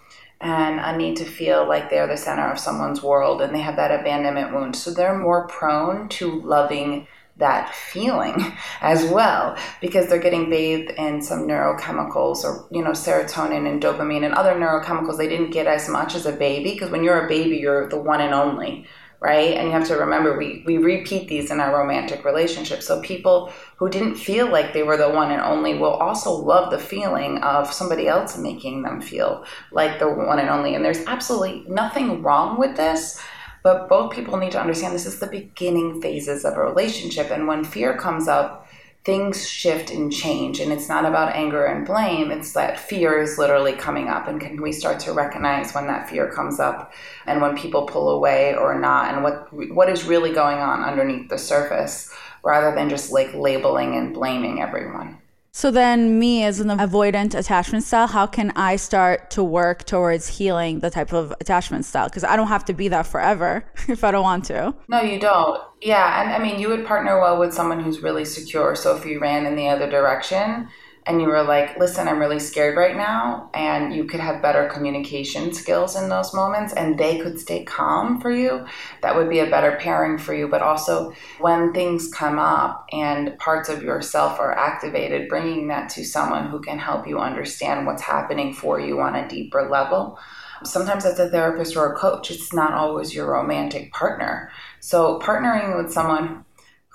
[0.40, 3.76] and a need to feel like they're the center of someone's world and they have
[3.76, 4.76] that abandonment wound.
[4.76, 7.08] So they're more prone to loving
[7.38, 13.70] that feeling as well because they're getting bathed in some neurochemicals or you know serotonin
[13.70, 17.04] and dopamine and other neurochemicals they didn't get as much as a baby because when
[17.04, 18.84] you're a baby you're the one and only
[19.20, 19.54] right?
[19.56, 22.86] And you have to remember we, we repeat these in our romantic relationships.
[22.86, 26.70] So people who didn't feel like they were the one and only will also love
[26.70, 30.74] the feeling of somebody else making them feel like the one and only.
[30.74, 33.20] And there's absolutely nothing wrong with this.
[33.64, 37.30] But both people need to understand this is the beginning phases of a relationship.
[37.32, 38.67] And when fear comes up,
[39.08, 43.38] things shift and change and it's not about anger and blame it's that fear is
[43.38, 46.92] literally coming up and can we start to recognize when that fear comes up
[47.24, 51.26] and when people pull away or not and what what is really going on underneath
[51.30, 52.12] the surface
[52.44, 55.16] rather than just like labeling and blaming everyone
[55.52, 60.28] so then, me as an avoidant attachment style, how can I start to work towards
[60.28, 62.08] healing the type of attachment style?
[62.08, 64.74] Because I don't have to be that forever if I don't want to.
[64.88, 65.60] No, you don't.
[65.80, 68.74] Yeah, and I mean, you would partner well with someone who's really secure.
[68.76, 70.68] So if you ran in the other direction,
[71.08, 74.68] and you were like, listen, I'm really scared right now, and you could have better
[74.68, 78.66] communication skills in those moments, and they could stay calm for you,
[79.00, 80.48] that would be a better pairing for you.
[80.48, 86.04] But also, when things come up and parts of yourself are activated, bringing that to
[86.04, 90.18] someone who can help you understand what's happening for you on a deeper level.
[90.62, 94.50] Sometimes it's a therapist or a coach, it's not always your romantic partner.
[94.80, 96.44] So, partnering with someone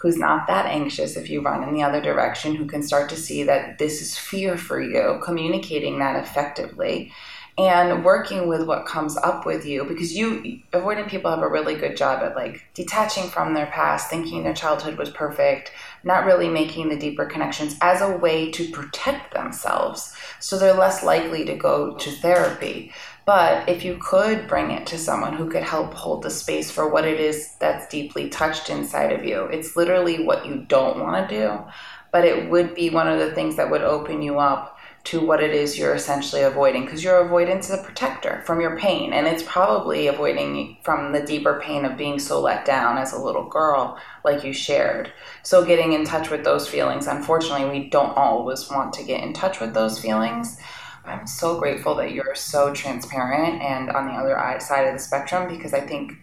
[0.04, 3.16] who's not that anxious if you run in the other direction, who can start to
[3.16, 7.10] see that this is fear for you, communicating that effectively
[7.58, 11.76] and working with what comes up with you because you avoidant people have a really
[11.76, 15.72] good job at like detaching from their past thinking their childhood was perfect
[16.04, 21.04] not really making the deeper connections as a way to protect themselves so they're less
[21.04, 22.92] likely to go to therapy
[23.26, 26.90] but if you could bring it to someone who could help hold the space for
[26.90, 31.30] what it is that's deeply touched inside of you, it's literally what you don't want
[31.30, 31.60] to do,
[32.12, 35.44] but it would be one of the things that would open you up to what
[35.44, 39.12] it is you're essentially avoiding because your avoidance is a protector from your pain.
[39.12, 43.22] And it's probably avoiding from the deeper pain of being so let down as a
[43.22, 45.12] little girl like you shared.
[45.44, 49.34] So getting in touch with those feelings unfortunately we don't always want to get in
[49.34, 50.58] touch with those feelings
[51.06, 55.48] I'm so grateful that you're so transparent and on the other side of the spectrum
[55.48, 56.14] because I think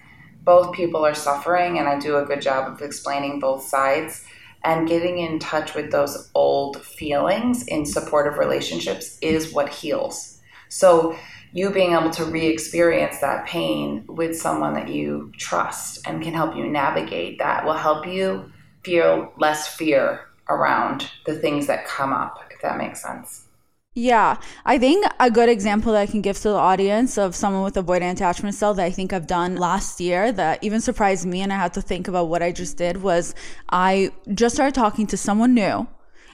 [0.43, 4.25] both people are suffering and I do a good job of explaining both sides
[4.65, 10.41] and getting in touch with those old feelings in supportive relationships is what heals.
[10.69, 11.17] So
[11.53, 16.57] you being able to re-experience that pain with someone that you trust and can help
[16.57, 18.51] you navigate that will help you
[18.85, 23.47] feel less fear around the things that come up if that makes sense.
[23.95, 27.65] Yeah, I think a good example that I can give to the audience of someone
[27.65, 31.41] with avoidant attachment style that I think I've done last year that even surprised me
[31.41, 33.35] and I had to think about what I just did was
[33.69, 35.89] I just started talking to someone new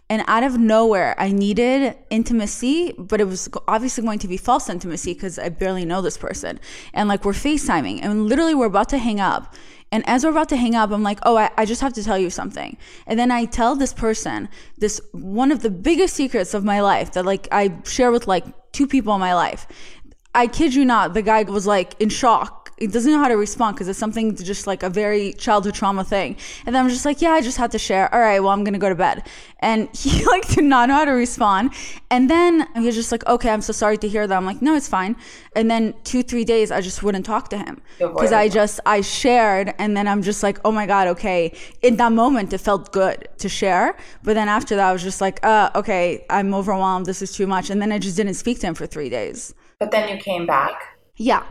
[0.09, 4.69] and out of nowhere I needed intimacy, but it was obviously going to be false
[4.69, 6.61] intimacy because I barely know this person.
[6.95, 9.55] And like we're FaceTiming and literally we're about to hang up
[9.93, 12.03] and as we're about to hang up, I'm like, oh, I, I just have to
[12.03, 12.77] tell you something.
[13.07, 17.13] And then I tell this person this one of the biggest secrets of my life
[17.13, 19.67] that like I share with like two people in my life.
[20.35, 23.37] I kid you not, the guy was like in shock it doesn't know how to
[23.37, 26.37] respond because it's something just like a very childhood trauma thing.
[26.67, 28.13] And then I'm just like, yeah, I just had to share.
[28.15, 29.27] All right, well, I'm gonna go to bed.
[29.61, 31.73] And he like did not know how to respond.
[32.11, 34.37] And then he was just like, okay, I'm so sorry to hear that.
[34.37, 35.17] I'm like, no, it's fine.
[35.55, 39.01] And then two, three days, I just wouldn't talk to him because I just I
[39.01, 41.53] shared, and then I'm just like, oh my god, okay.
[41.81, 45.21] In that moment, it felt good to share, but then after that, I was just
[45.21, 47.07] like, uh, okay, I'm overwhelmed.
[47.07, 47.71] This is too much.
[47.71, 49.55] And then I just didn't speak to him for three days.
[49.79, 50.99] But then you came back.
[51.17, 51.45] Yeah.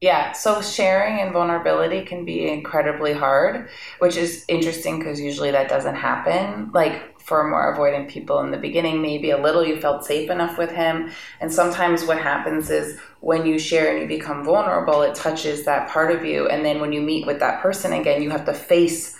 [0.00, 5.70] Yeah, so sharing and vulnerability can be incredibly hard, which is interesting because usually that
[5.70, 6.70] doesn't happen.
[6.74, 10.58] Like for more avoidant people in the beginning, maybe a little you felt safe enough
[10.58, 11.10] with him.
[11.40, 15.88] And sometimes what happens is when you share and you become vulnerable, it touches that
[15.88, 16.48] part of you.
[16.48, 19.16] And then when you meet with that person again, you have to face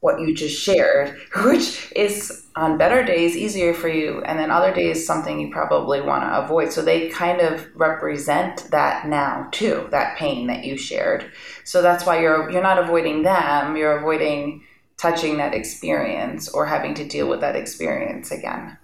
[0.00, 4.72] what you just shared, which is on better days easier for you, and then other
[4.72, 6.72] days something you probably want to avoid.
[6.72, 11.30] So they kind of represent that now too, that pain that you shared.
[11.64, 14.64] So that's why you're you're not avoiding them, you're avoiding
[14.96, 18.76] touching that experience or having to deal with that experience again.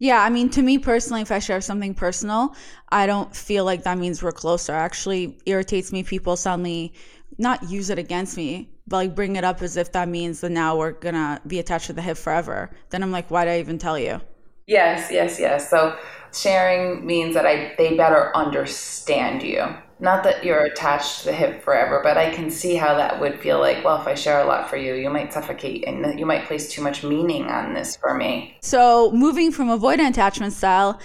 [0.00, 2.54] Yeah, I mean, to me personally, if I share something personal,
[2.90, 4.72] I don't feel like that means we're closer.
[4.72, 6.94] Actually, irritates me people suddenly
[7.36, 10.76] not use it against me, like bring it up as if that means that now
[10.76, 12.70] we're gonna be attached to the hip forever.
[12.90, 14.20] Then I'm like, why did I even tell you?
[14.66, 15.70] Yes, yes, yes.
[15.70, 15.96] So
[16.32, 19.64] sharing means that I they better understand you.
[20.00, 23.40] Not that you're attached to the hip forever, but I can see how that would
[23.40, 26.24] feel like, well, if I share a lot for you, you might suffocate and you
[26.24, 28.56] might place too much meaning on this for me.
[28.60, 31.00] So, moving from avoidant attachment style,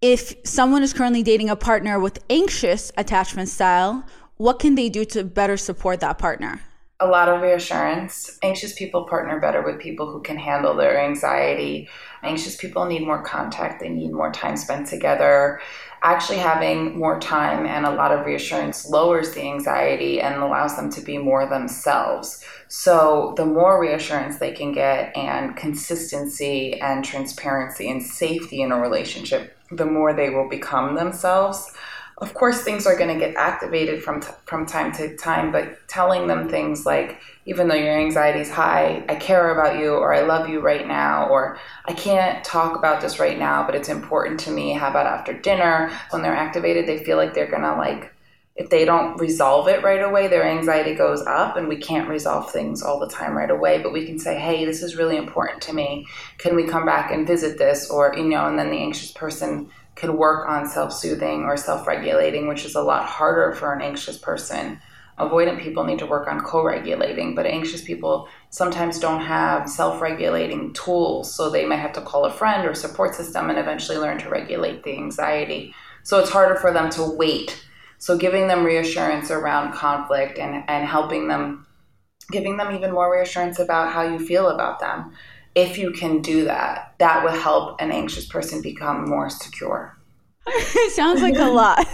[0.00, 4.04] if someone is currently dating a partner with anxious attachment style,
[4.38, 6.60] what can they do to better support that partner?
[7.02, 8.38] A lot of reassurance.
[8.42, 11.88] Anxious people partner better with people who can handle their anxiety.
[12.22, 15.60] Anxious people need more contact, they need more time spent together.
[16.02, 20.90] Actually, having more time and a lot of reassurance lowers the anxiety and allows them
[20.90, 22.44] to be more themselves.
[22.68, 28.80] So, the more reassurance they can get, and consistency and transparency and safety in a
[28.80, 31.72] relationship, the more they will become themselves
[32.20, 35.88] of course things are going to get activated from t- from time to time but
[35.88, 40.12] telling them things like even though your anxiety is high i care about you or
[40.12, 43.88] i love you right now or i can't talk about this right now but it's
[43.88, 45.90] important to me how about after dinner?
[46.10, 48.12] When they're activated they feel like they're going to like
[48.56, 52.50] if they don't resolve it right away their anxiety goes up and we can't resolve
[52.52, 55.62] things all the time right away but we can say hey this is really important
[55.62, 56.06] to me.
[56.36, 57.88] Can we come back and visit this?
[57.88, 61.86] Or you know and then the anxious person can work on self soothing or self
[61.86, 64.80] regulating, which is a lot harder for an anxious person.
[65.18, 70.00] Avoidant people need to work on co regulating, but anxious people sometimes don't have self
[70.00, 73.98] regulating tools, so they might have to call a friend or support system and eventually
[73.98, 75.74] learn to regulate the anxiety.
[76.02, 77.62] So it's harder for them to wait.
[77.98, 81.66] So giving them reassurance around conflict and, and helping them,
[82.30, 85.12] giving them even more reassurance about how you feel about them
[85.54, 89.96] if you can do that, that will help an anxious person become more secure.
[90.46, 91.86] it sounds like a lot.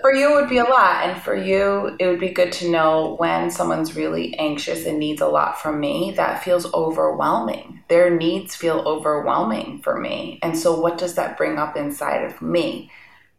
[0.00, 1.04] for you, it would be a lot.
[1.08, 5.20] And for you, it would be good to know when someone's really anxious and needs
[5.20, 7.82] a lot from me, that feels overwhelming.
[7.88, 10.38] Their needs feel overwhelming for me.
[10.42, 12.90] And so, what does that bring up inside of me?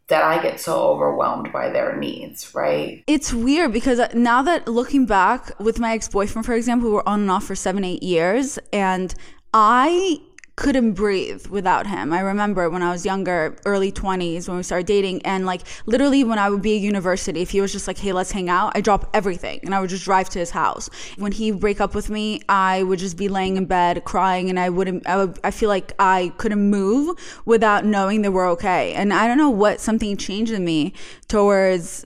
[0.07, 3.03] That I get so overwhelmed by their needs, right?
[3.07, 7.07] It's weird because now that looking back with my ex boyfriend, for example, we were
[7.07, 9.13] on and off for seven, eight years, and
[9.53, 10.19] I
[10.55, 12.13] couldn't breathe without him.
[12.13, 16.23] I remember when I was younger, early 20s, when we started dating, and like literally
[16.23, 18.71] when I would be at university, if he was just like, hey, let's hang out,
[18.75, 20.89] I drop everything and I would just drive to his house.
[21.17, 24.59] When he break up with me, I would just be laying in bed crying and
[24.59, 28.93] I wouldn't, I, would, I feel like I couldn't move without knowing that we're okay.
[28.93, 30.93] And I don't know what something changed in me
[31.27, 32.05] towards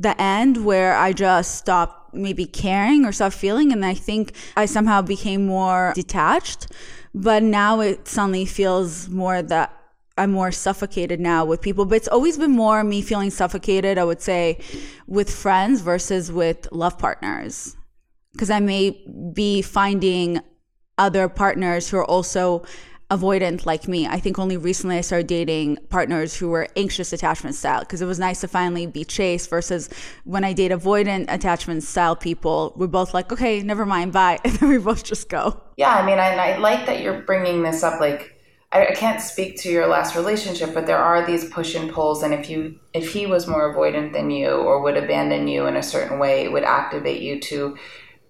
[0.00, 3.72] the end where I just stopped maybe caring or stopped feeling.
[3.72, 6.66] And I think I somehow became more detached
[7.14, 9.76] but now it suddenly feels more that
[10.16, 14.04] I'm more suffocated now with people, but it's always been more me feeling suffocated, I
[14.04, 14.60] would say,
[15.06, 17.76] with friends versus with love partners.
[18.32, 18.90] Because I may
[19.32, 20.40] be finding
[20.98, 22.64] other partners who are also
[23.12, 24.06] avoidant like me.
[24.06, 28.06] I think only recently I started dating partners who were anxious attachment style because it
[28.06, 29.90] was nice to finally be chased versus
[30.24, 34.40] when I date avoidant attachment style people, we're both like, okay, never mind, bye.
[34.52, 35.60] And then we both just go.
[35.76, 38.00] Yeah, I mean, I, I like that you're bringing this up.
[38.00, 38.34] Like,
[38.72, 42.22] I, I can't speak to your last relationship, but there are these push and pulls.
[42.22, 45.76] And if you, if he was more avoidant than you or would abandon you in
[45.76, 47.76] a certain way, it would activate you to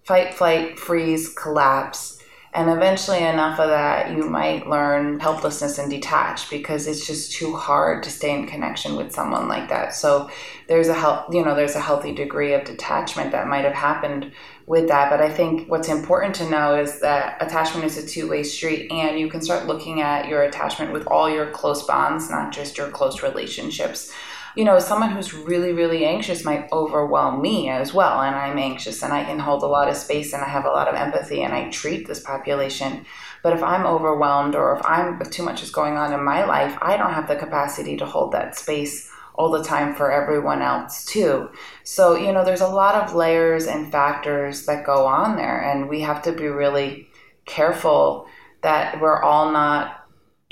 [0.04, 2.21] fight, flight, freeze, collapse
[2.54, 7.56] and eventually, enough of that, you might learn helplessness and detach because it's just too
[7.56, 9.94] hard to stay in connection with someone like that.
[9.94, 10.30] So
[10.68, 14.32] there's a health, you know, there's a healthy degree of detachment that might have happened
[14.66, 15.08] with that.
[15.08, 18.92] But I think what's important to know is that attachment is a two way street,
[18.92, 22.76] and you can start looking at your attachment with all your close bonds, not just
[22.76, 24.12] your close relationships
[24.56, 28.20] you know, someone who's really, really anxious might overwhelm me as well.
[28.20, 30.70] And I'm anxious and I can hold a lot of space and I have a
[30.70, 33.06] lot of empathy and I treat this population.
[33.42, 36.44] But if I'm overwhelmed or if I'm if too much is going on in my
[36.44, 40.60] life, I don't have the capacity to hold that space all the time for everyone
[40.60, 41.48] else too.
[41.84, 45.88] So, you know, there's a lot of layers and factors that go on there and
[45.88, 47.08] we have to be really
[47.46, 48.26] careful
[48.62, 50.01] that we're all not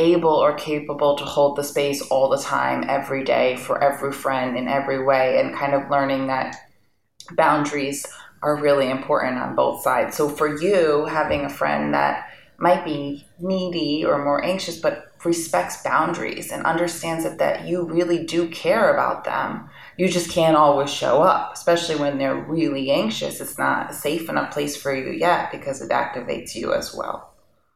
[0.01, 4.57] able or capable to hold the space all the time, every day, for every friend
[4.57, 6.57] in every way, and kind of learning that
[7.33, 8.05] boundaries
[8.43, 10.17] are really important on both sides.
[10.17, 12.29] So for you, having a friend that
[12.59, 18.25] might be needy or more anxious, but respects boundaries and understands that, that you really
[18.25, 19.69] do care about them.
[19.97, 23.41] You just can't always show up, especially when they're really anxious.
[23.41, 27.30] It's not a safe enough place for you yet because it activates you as well.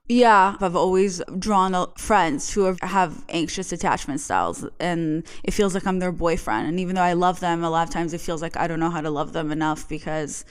[0.06, 5.98] Yeah, I've always drawn friends who have, anxious attachment styles, and it feels like I'm
[5.98, 6.68] their boyfriend.
[6.68, 8.80] And even though I love them, a lot of times it feels like I don't
[8.80, 10.44] know how to love them enough because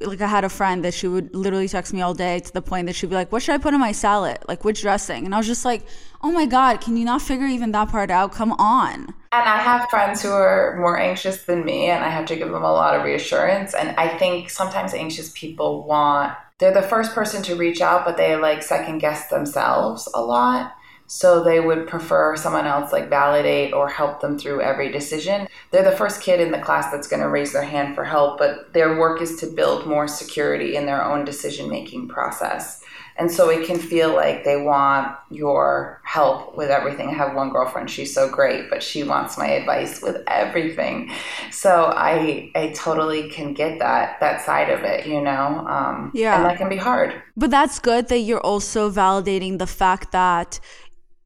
[0.00, 2.62] like I had a friend that she would literally text me all day to the
[2.62, 4.38] point that she'd be like, "What should I put in my salad?
[4.48, 5.82] Like which dressing?" And I was just like,
[6.22, 8.32] "Oh my god, can you not figure even that part out?
[8.32, 12.26] Come on." And I have friends who are more anxious than me, and I have
[12.26, 13.74] to give them a lot of reassurance.
[13.74, 18.16] And I think sometimes anxious people want they're the first person to reach out, but
[18.16, 20.74] they like second guess themselves a lot.
[21.06, 25.48] So they would prefer someone else like validate or help them through every decision.
[25.72, 28.38] They're the first kid in the class that's going to raise their hand for help,
[28.38, 32.79] but their work is to build more security in their own decision making process.
[33.20, 37.10] And so it can feel like they want your help with everything.
[37.10, 41.12] I have one girlfriend, she's so great, but she wants my advice with everything.
[41.50, 45.66] So I I totally can get that that side of it, you know.
[45.68, 47.22] Um, yeah, and that can be hard.
[47.36, 50.58] But that's good that you're also validating the fact that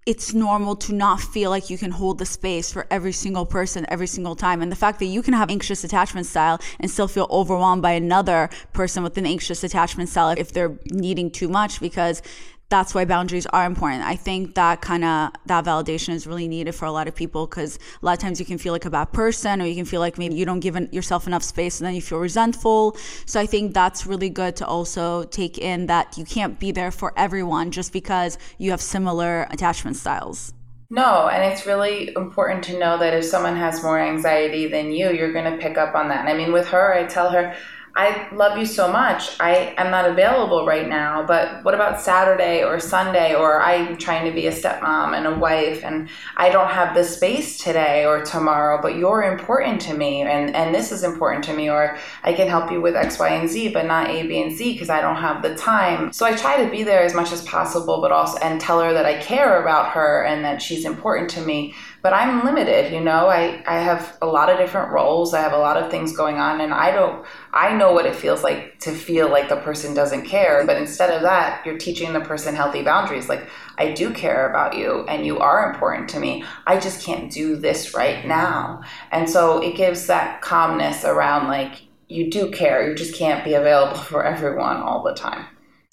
[0.07, 3.86] it's normal to not feel like you can hold the space for every single person
[3.88, 4.61] every single time.
[4.61, 7.92] And the fact that you can have anxious attachment style and still feel overwhelmed by
[7.92, 12.20] another person with an anxious attachment style if they're needing too much because
[12.68, 14.02] that's why boundaries are important.
[14.02, 17.46] I think that kind of that validation is really needed for a lot of people
[17.46, 19.84] because a lot of times you can feel like a bad person or you can
[19.84, 22.96] feel like maybe you don't give yourself enough space and then you feel resentful.
[23.26, 26.90] So I think that's really good to also take in that you can't be there
[26.90, 30.52] for everyone just because you have similar attachment styles.
[30.90, 35.10] No, and it's really important to know that if someone has more anxiety than you,
[35.10, 36.20] you're going to pick up on that.
[36.20, 37.56] And I mean, with her, I tell her,
[37.97, 39.38] I love you so much.
[39.38, 43.36] I am not available right now, but what about Saturday or Sunday?
[43.36, 47.05] Or I'm trying to be a stepmom and a wife, and I don't have the
[47.05, 51.55] space today or tomorrow, but you're important to me, and, and this is important to
[51.55, 51.70] me.
[51.70, 54.57] Or I can help you with X, Y, and Z, but not A, B, and
[54.57, 56.12] C because I don't have the time.
[56.12, 58.92] So I try to be there as much as possible, but also and tell her
[58.92, 61.74] that I care about her and that she's important to me
[62.05, 63.28] but I'm limited, you know.
[63.28, 65.32] I, I have a lot of different roles.
[65.32, 68.14] I have a lot of things going on and I don't I know what it
[68.14, 70.66] feels like to feel like the person doesn't care.
[70.66, 73.30] But instead of that, you're teaching the person healthy boundaries.
[73.30, 73.48] Like,
[73.78, 76.44] I do care about you and you are important to me.
[76.66, 78.82] I just can't do this right now.
[79.11, 82.86] And so it gives that calmness around like you do care.
[82.86, 85.46] You just can't be available for everyone all the time.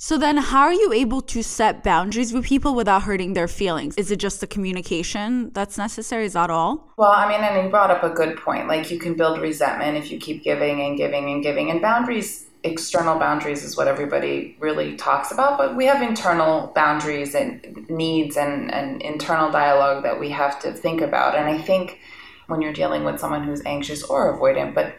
[0.04, 3.94] So then how are you able to set boundaries with people without hurting their feelings?
[3.98, 6.26] Is it just the communication that's necessary?
[6.26, 6.92] Is that all?
[6.98, 8.68] Well, I mean, and you brought up a good point.
[8.68, 11.70] Like you can build resentment if you keep giving and giving and giving.
[11.70, 17.36] And boundaries, external boundaries is what everybody really talks about, but we have internal boundaries
[17.36, 21.36] and needs and, and internal dialogue that we have to think about.
[21.36, 22.00] And I think
[22.48, 24.96] when you're dealing with someone who's anxious or avoidant, but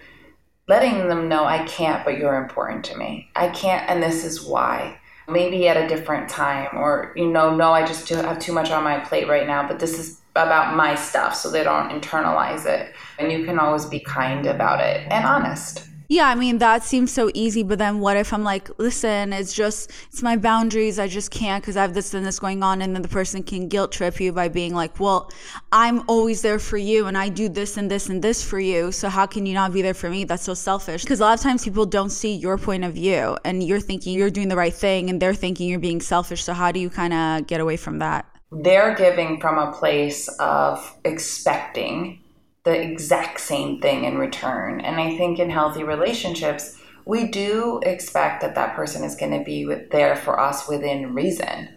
[0.73, 3.29] letting them know I can't, but you're important to me.
[3.37, 4.99] I can't, and this is why.
[5.29, 8.71] Maybe at a different time, or, you know, no, I just do have too much
[8.71, 12.65] on my plate right now, but this is about my stuff so they don't internalize
[12.65, 12.95] it.
[13.19, 15.87] And you can always be kind about it and honest.
[16.13, 19.55] Yeah, I mean, that seems so easy, but then what if I'm like, listen, it's
[19.55, 20.99] just, it's my boundaries.
[20.99, 22.83] I just can't because I have this and this going on.
[22.83, 25.33] And then the person can guilt trip you by being like, well,
[25.73, 28.93] I'm always there for you and I do this and this and this for you.
[28.93, 30.25] So how can you not be there for me?
[30.25, 31.03] That's so selfish.
[31.03, 34.19] Because a lot of times people don't see your point of view and you're thinking
[34.19, 36.45] you're doing the right thing and they're thinking you're being selfish.
[36.45, 38.27] So how do you kind of get away from that?
[38.51, 42.22] They're giving from a place of expecting
[42.65, 44.81] the exact same thing in return.
[44.81, 49.45] And I think in healthy relationships, we do expect that that person is going to
[49.45, 51.69] be there for us within reason.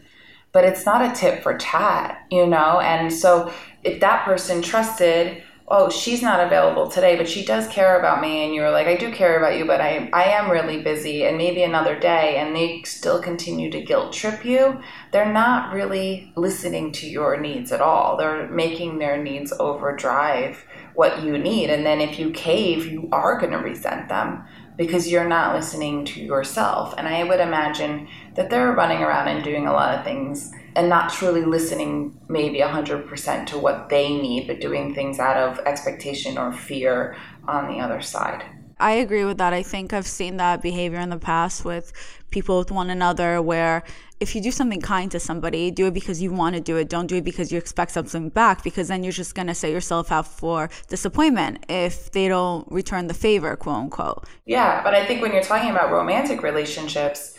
[0.51, 2.79] But it's not a tip for tat, you know?
[2.79, 3.51] And so
[3.83, 8.45] if that person trusted, oh, she's not available today, but she does care about me,
[8.45, 11.37] and you're like, I do care about you, but I, I am really busy, and
[11.37, 14.79] maybe another day, and they still continue to guilt trip you,
[15.11, 18.15] they're not really listening to your needs at all.
[18.15, 20.63] They're making their needs overdrive
[20.95, 21.69] what you need.
[21.69, 24.43] And then if you cave, you are going to resent them
[24.77, 26.93] because you're not listening to yourself.
[26.97, 30.89] And I would imagine that they're running around and doing a lot of things and
[30.89, 36.37] not truly listening maybe 100% to what they need, but doing things out of expectation
[36.37, 37.15] or fear
[37.47, 38.43] on the other side.
[38.77, 39.53] I agree with that.
[39.53, 41.93] I think I've seen that behavior in the past with
[42.29, 43.83] people with one another where
[44.19, 46.89] if you do something kind to somebody, do it because you want to do it.
[46.89, 49.71] Don't do it because you expect something back because then you're just going to set
[49.71, 54.25] yourself up for disappointment if they don't return the favor, quote unquote.
[54.45, 57.37] Yeah, but I think when you're talking about romantic relationships,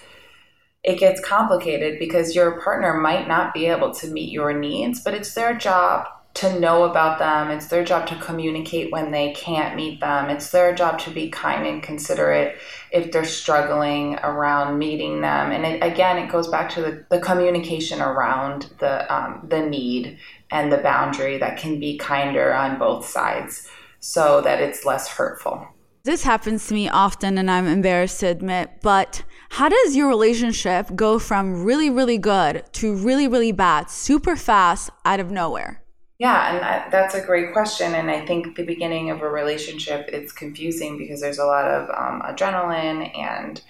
[0.82, 5.14] it gets complicated because your partner might not be able to meet your needs, but
[5.14, 6.06] it's their job
[6.36, 7.50] to know about them.
[7.50, 10.28] It's their job to communicate when they can't meet them.
[10.28, 12.58] It's their job to be kind and considerate
[12.92, 15.50] if they're struggling around meeting them.
[15.50, 20.18] And it, again, it goes back to the, the communication around the um, the need
[20.50, 23.68] and the boundary that can be kinder on both sides,
[24.00, 25.66] so that it's less hurtful.
[26.04, 29.24] This happens to me often, and I'm embarrassed to admit, but.
[29.48, 34.90] How does your relationship go from really, really good to really, really bad super fast
[35.04, 35.85] out of nowhere?
[36.18, 37.94] Yeah, and I, that's a great question.
[37.94, 41.90] And I think the beginning of a relationship, it's confusing because there's a lot of
[41.90, 43.60] um, adrenaline and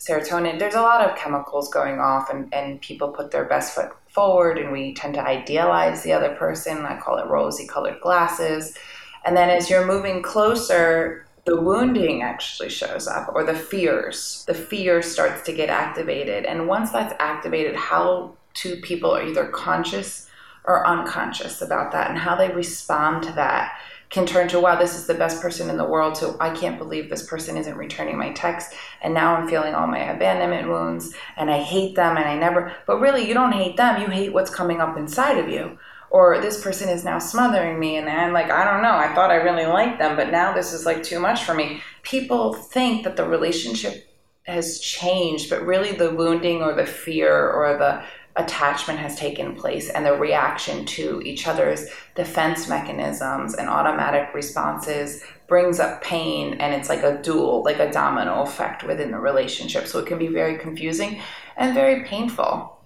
[0.00, 0.58] serotonin.
[0.58, 4.58] There's a lot of chemicals going off, and, and people put their best foot forward,
[4.58, 6.86] and we tend to idealize the other person.
[6.86, 8.76] I call it rosy colored glasses.
[9.24, 14.44] And then as you're moving closer, the wounding actually shows up, or the fears.
[14.46, 16.46] The fear starts to get activated.
[16.46, 20.28] And once that's activated, how two people are either conscious
[20.64, 23.78] or unconscious about that and how they respond to that
[24.10, 26.78] can turn to wow this is the best person in the world so i can't
[26.78, 31.14] believe this person isn't returning my text and now i'm feeling all my abandonment wounds
[31.36, 34.32] and i hate them and i never but really you don't hate them you hate
[34.32, 35.78] what's coming up inside of you.
[36.10, 39.30] Or this person is now smothering me and i'm like i don't know i thought
[39.30, 41.80] i really liked them but now this is like too much for me.
[42.02, 44.08] People think that the relationship
[44.42, 48.04] has changed but really the wounding or the fear or the
[48.36, 55.22] attachment has taken place and the reaction to each other's defense mechanisms and automatic responses
[55.48, 59.86] brings up pain and it's like a dual like a domino effect within the relationship.
[59.86, 61.20] So it can be very confusing
[61.56, 62.78] and very painful.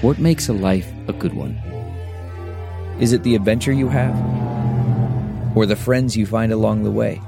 [0.00, 1.54] What makes a life a good one?
[2.98, 4.14] Is it the adventure you have
[5.56, 7.20] or the friends you find along the way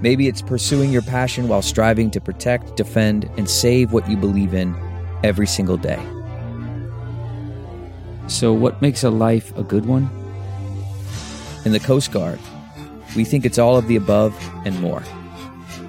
[0.00, 4.52] Maybe it's pursuing your passion while striving to protect, defend, and save what you believe
[4.52, 4.74] in
[5.24, 6.00] every single day.
[8.28, 10.10] So, what makes a life a good one?
[11.64, 12.38] In the Coast Guard,
[13.14, 15.02] we think it's all of the above and more.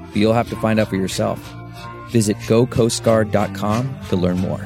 [0.07, 1.39] But you'll have to find out for yourself.
[2.09, 4.65] Visit gocoastguard.com to learn more.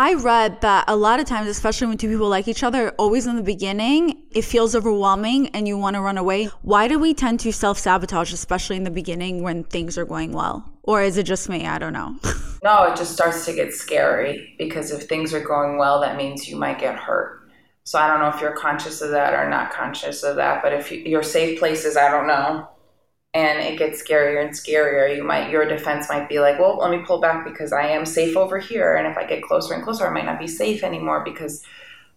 [0.00, 3.26] I read that a lot of times, especially when two people like each other, always
[3.26, 6.44] in the beginning, it feels overwhelming and you want to run away.
[6.62, 10.30] Why do we tend to self sabotage, especially in the beginning when things are going
[10.30, 10.72] well?
[10.84, 11.66] Or is it just me?
[11.66, 12.14] I don't know.
[12.62, 16.48] no, it just starts to get scary because if things are going well, that means
[16.48, 17.50] you might get hurt.
[17.82, 20.72] So I don't know if you're conscious of that or not conscious of that, but
[20.72, 22.68] if you, your safe places, I don't know
[23.34, 25.14] and it gets scarier and scarier.
[25.14, 28.06] You might your defense might be like well let me pull back because i am
[28.06, 30.82] safe over here and if i get closer and closer i might not be safe
[30.82, 31.62] anymore because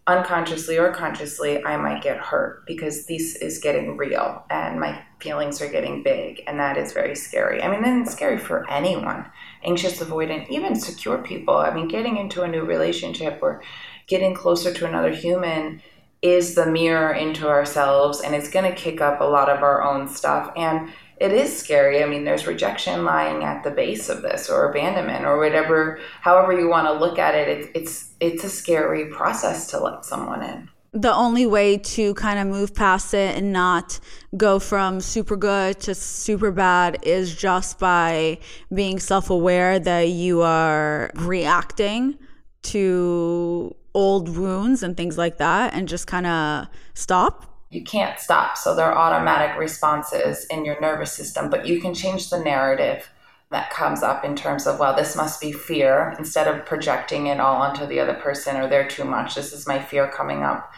[0.07, 5.61] unconsciously or consciously i might get hurt because this is getting real and my feelings
[5.61, 7.61] are getting big and that is very scary.
[7.61, 9.25] I mean it's scary for anyone
[9.63, 11.55] anxious avoidant even secure people.
[11.55, 13.61] I mean getting into a new relationship or
[14.07, 15.81] getting closer to another human
[16.21, 19.83] is the mirror into ourselves and it's going to kick up a lot of our
[19.83, 20.51] own stuff.
[20.55, 20.91] And
[21.21, 22.03] it is scary.
[22.03, 25.99] I mean, there's rejection lying at the base of this, or abandonment, or whatever.
[26.21, 30.03] However you want to look at it, it's it's it's a scary process to let
[30.03, 30.69] someone in.
[30.93, 33.99] The only way to kind of move past it and not
[34.35, 38.39] go from super good to super bad is just by
[38.73, 42.17] being self aware that you are reacting
[42.63, 46.65] to old wounds and things like that and just kind of
[46.95, 48.57] stop you can't stop.
[48.57, 53.09] So there are automatic responses in your nervous system, but you can change the narrative
[53.49, 57.39] that comes up in terms of, well, this must be fear, instead of projecting it
[57.39, 59.35] all onto the other person or they're too much.
[59.35, 60.71] This is my fear coming up.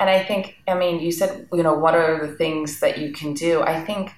[0.00, 3.12] And I think, I mean, you said, you know, what are the things that you
[3.12, 3.62] can do?
[3.62, 4.12] I think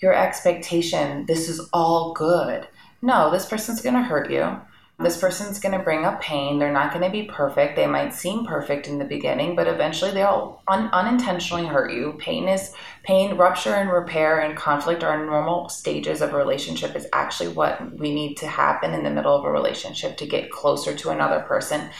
[0.00, 2.68] your expectation, this is all good.
[3.02, 4.60] No, this person's going to hurt you.
[4.96, 6.58] This person's going to bring up pain.
[6.58, 7.74] They're not going to be perfect.
[7.74, 12.14] They might seem perfect in the beginning, but eventually they'll un- unintentionally hurt you.
[12.18, 12.72] Pain is
[13.02, 16.94] pain, rupture and repair and conflict are normal stages of a relationship.
[16.94, 20.52] Is actually what we need to happen in the middle of a relationship to get
[20.52, 21.90] closer to another person.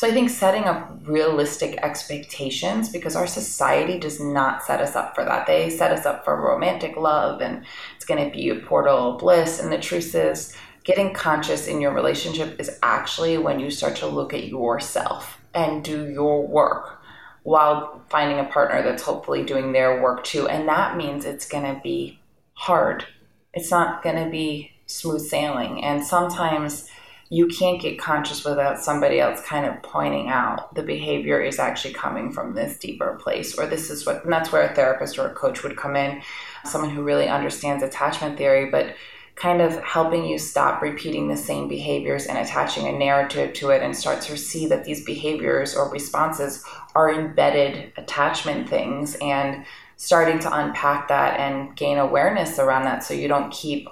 [0.00, 5.14] So I think setting up realistic expectations because our society does not set us up
[5.14, 5.46] for that.
[5.46, 9.20] They set us up for romantic love and it's going to be a portal of
[9.20, 9.60] bliss.
[9.60, 14.06] And the truth is, getting conscious in your relationship is actually when you start to
[14.06, 17.00] look at yourself and do your work
[17.42, 20.48] while finding a partner that's hopefully doing their work too.
[20.48, 22.18] And that means it's going to be
[22.54, 23.04] hard.
[23.54, 25.82] It's not going to be smooth sailing.
[25.82, 26.88] And sometimes
[27.32, 31.94] you can't get conscious without somebody else kind of pointing out the behavior is actually
[31.94, 35.28] coming from this deeper place, or this is what, and that's where a therapist or
[35.28, 36.20] a coach would come in,
[36.64, 38.68] someone who really understands attachment theory.
[38.68, 38.96] But
[39.40, 43.82] kind of helping you stop repeating the same behaviors and attaching a narrative to it
[43.82, 46.62] and start to see that these behaviors or responses
[46.94, 49.64] are embedded attachment things and
[49.96, 53.88] starting to unpack that and gain awareness around that so you don't keep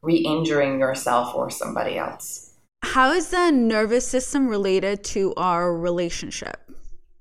[0.00, 2.54] re injuring yourself or somebody else.
[2.82, 6.65] How is the nervous system related to our relationship?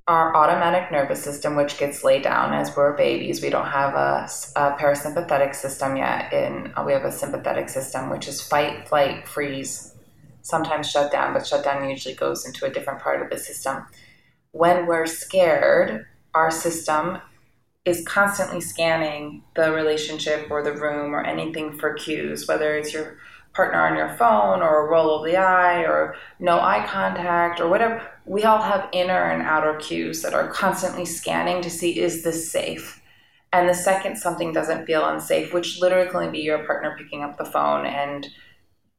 [0.07, 3.41] Our automatic nervous system, which gets laid down as we're babies.
[3.41, 6.31] We don't have a, a, parasympathetic system yet.
[6.31, 9.95] In uh, we have a sympathetic system, which is fight, flight, freeze,
[10.41, 13.83] sometimes shut down, but shut down usually goes into a different part of the system.
[14.51, 17.17] When we're scared, our system
[17.83, 23.17] is constantly scanning the relationship or the room or anything for cues, whether it's your
[23.55, 27.69] partner on your phone or a roll of the eye or no eye contact or
[27.69, 28.05] whatever.
[28.25, 32.51] We all have inner and outer cues that are constantly scanning to see is this
[32.51, 33.01] safe?
[33.53, 37.37] And the second something doesn't feel unsafe, which literally can be your partner picking up
[37.37, 38.27] the phone and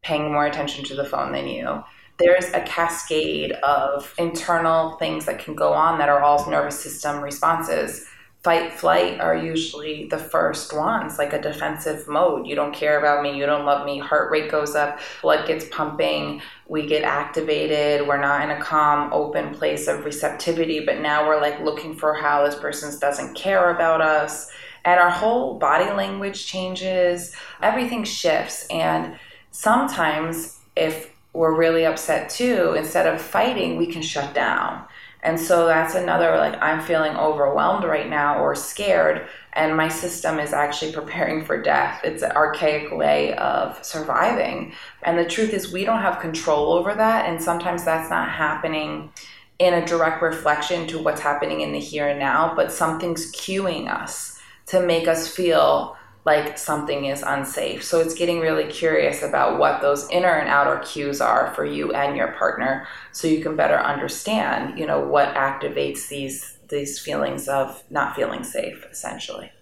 [0.03, 1.83] paying more attention to the phone than you,
[2.19, 7.21] there's a cascade of internal things that can go on that are all nervous system
[7.21, 8.07] responses
[8.47, 12.47] fight flight are usually the first ones like a defensive mode.
[12.47, 15.65] You don't care about me you don't love me heart rate goes up blood gets
[15.73, 21.27] pumping we get activated we're not in a calm open place of receptivity but now
[21.27, 24.49] we're like looking for how this person doesn't care about us.
[24.85, 29.19] And our whole body language changes everything shifts and
[29.51, 34.87] sometimes if we're really upset too instead of fighting we can shut down
[35.27, 40.39] and so that's another like I'm feeling overwhelmed right now or scared and my system
[40.39, 42.01] is actually preparing for death.
[42.05, 44.73] It's an archaic way of surviving.
[45.03, 49.11] And the truth is we don't have control over that and sometimes that's not happening
[49.59, 53.91] in a direct reflection to what's happening in the here and now, but something's cueing
[53.91, 55.96] us to make us feel
[56.27, 57.85] like something is unsafe.
[57.85, 61.93] So it's getting really curious about what those inner and outer cues are for you
[61.93, 67.47] and your partner so you can better understand, you know, what activates these these feelings
[67.47, 69.53] of not feeling safe essentially.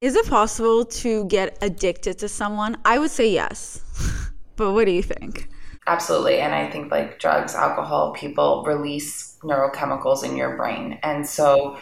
[0.00, 2.76] Is it possible to get addicted to someone?
[2.84, 3.80] I would say yes.
[4.56, 5.48] but what do you think?
[5.86, 6.40] Absolutely.
[6.40, 10.98] And I think like drugs, alcohol, people release neurochemicals in your brain.
[11.04, 11.78] And so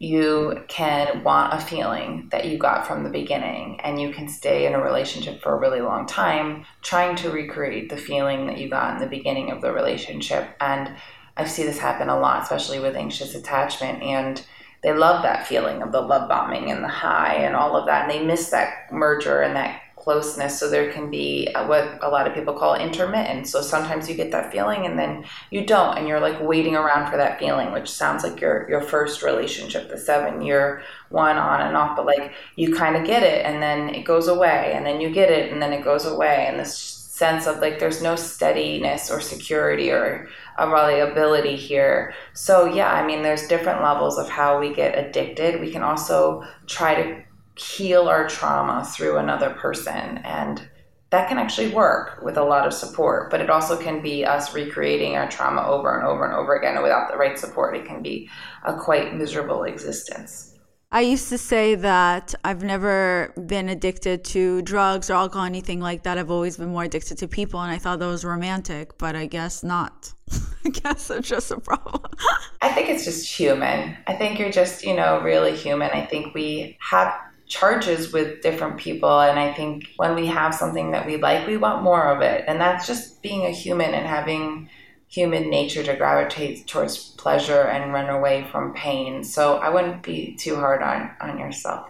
[0.00, 4.66] you can want a feeling that you got from the beginning and you can stay
[4.66, 8.70] in a relationship for a really long time trying to recreate the feeling that you
[8.70, 10.48] got in the beginning of the relationship.
[10.60, 10.90] And
[11.36, 14.44] i see this happen a lot especially with anxious attachment and
[14.82, 18.02] they love that feeling of the love bombing and the high and all of that
[18.02, 20.58] and they miss that merger and that closeness.
[20.58, 23.46] So there can be uh, what a lot of people call intermittent.
[23.46, 27.10] So sometimes you get that feeling and then you don't, and you're like waiting around
[27.10, 31.60] for that feeling, which sounds like your your first relationship, the seven year one on
[31.60, 31.96] and off.
[31.96, 35.10] But like you kind of get it, and then it goes away, and then you
[35.10, 39.10] get it, and then it goes away, and this sense of like there's no steadiness
[39.10, 40.26] or security or
[40.56, 42.14] a reliability here.
[42.32, 45.60] So yeah, I mean there's different levels of how we get addicted.
[45.60, 47.22] We can also try to
[47.56, 50.18] heal our trauma through another person.
[50.18, 50.68] And
[51.10, 54.54] that can actually work with a lot of support, but it also can be us
[54.54, 56.74] recreating our trauma over and over and over again.
[56.74, 58.30] And without the right support, it can be
[58.64, 60.54] a quite miserable existence.
[60.92, 66.02] I used to say that I've never been addicted to drugs or alcohol, anything like
[66.02, 66.18] that.
[66.18, 69.26] I've always been more addicted to people, and I thought that was romantic, but I
[69.26, 70.12] guess not.
[70.64, 72.02] I guess it's just a problem.
[72.60, 73.96] I think it's just human.
[74.08, 75.90] I think you're just, you know, really human.
[75.90, 77.14] I think we have
[77.50, 79.20] charges with different people.
[79.20, 82.44] And I think when we have something that we like, we want more of it.
[82.46, 84.70] And that's just being a human and having
[85.08, 89.24] human nature to gravitate towards pleasure and run away from pain.
[89.24, 91.88] So I wouldn't be too hard on, on yourself.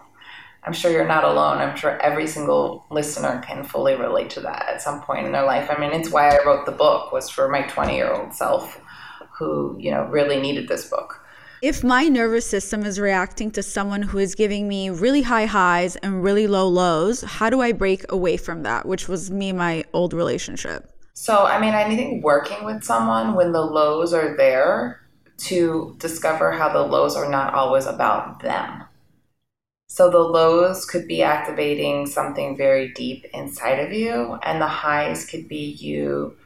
[0.65, 1.59] I'm sure you're not alone.
[1.59, 5.45] I'm sure every single listener can fully relate to that at some point in their
[5.45, 5.71] life.
[5.71, 8.81] I mean, it's why I wrote the book was for my 20 year old self
[9.39, 11.23] who, you know, really needed this book.
[11.63, 15.95] If my nervous system is reacting to someone who is giving me really high highs
[15.97, 19.85] and really low lows, how do I break away from that, which was me my
[19.93, 20.91] old relationship?
[21.13, 25.03] So, I mean, I think working with someone when the lows are there
[25.49, 28.85] to discover how the lows are not always about them.
[29.91, 35.27] So the lows could be activating something very deep inside of you, and the highs
[35.27, 36.39] could be you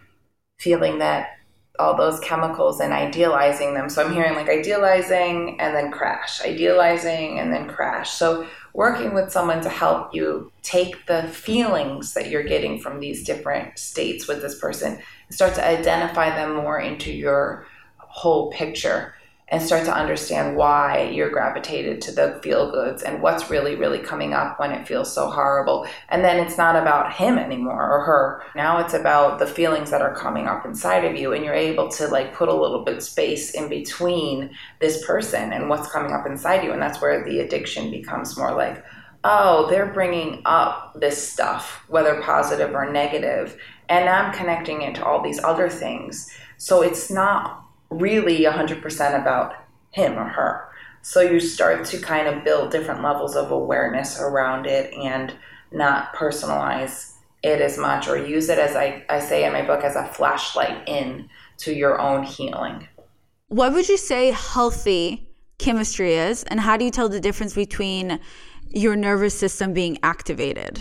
[0.59, 1.34] feeling that
[1.79, 3.89] all those chemicals and idealizing them.
[3.89, 8.11] So I'm hearing like idealizing and then crash, idealizing and then crash.
[8.11, 13.25] So working with someone to help you take the feelings that you're getting from these
[13.25, 15.01] different states with this person
[15.31, 17.67] start to identify them more into your
[17.97, 19.15] whole picture
[19.49, 23.99] and start to understand why you're gravitated to the feel goods and what's really, really
[23.99, 25.87] coming up when it feels so horrible.
[26.09, 28.43] And then it's not about him anymore or her.
[28.57, 31.35] Now it's about the feelings that are coming up inside of you.
[31.35, 35.69] And you're able to like put a little bit space in between this person and
[35.69, 36.73] what's coming up inside you.
[36.73, 38.83] And that's where the addiction becomes more like,
[39.25, 45.05] oh, they're bringing up this stuff, whether positive or negative, and I'm connecting it to
[45.05, 46.31] all these other things.
[46.59, 49.55] So it's not really 100% about
[49.91, 50.69] him or her.
[51.03, 55.35] So you start to kind of build different levels of awareness around it and
[55.71, 57.13] not personalize
[57.43, 60.07] it as much or use it as I, I say in my book as a
[60.07, 61.29] flashlight in
[61.59, 62.89] to your own healing.
[63.49, 65.29] What would you say healthy
[65.59, 68.19] chemistry is and how do you tell the difference between
[68.71, 70.81] your nervous system being activated?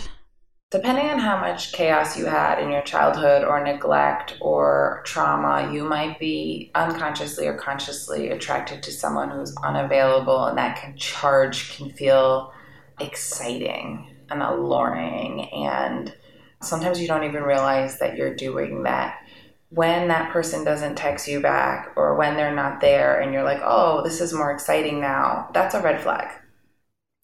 [0.74, 5.84] Depending on how much chaos you had in your childhood or neglect or trauma, you
[5.84, 11.90] might be unconsciously or consciously attracted to someone who's unavailable, and that can charge, can
[11.90, 12.52] feel
[12.98, 15.42] exciting and alluring.
[15.52, 16.12] And
[16.60, 19.20] sometimes you don't even realize that you're doing that.
[19.68, 23.60] When that person doesn't text you back or when they're not there, and you're like,
[23.62, 26.32] oh, this is more exciting now, that's a red flag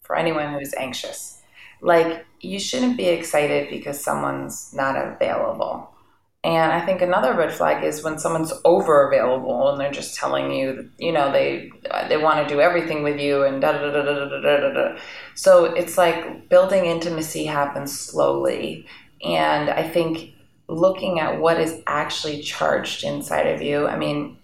[0.03, 1.41] for anyone who's anxious
[1.81, 5.91] like, you shouldn't be excited because someone's not available.
[6.43, 10.51] And I think another red flag is when someone's over available and they're just telling
[10.51, 11.71] you, you know, they
[12.09, 14.73] they want to do everything with you and da da da da da da da
[14.73, 14.99] da.
[15.35, 18.87] So it's like building intimacy happens slowly,
[19.23, 20.33] and I think
[20.67, 23.85] looking at what is actually charged inside of you.
[23.87, 24.37] I mean,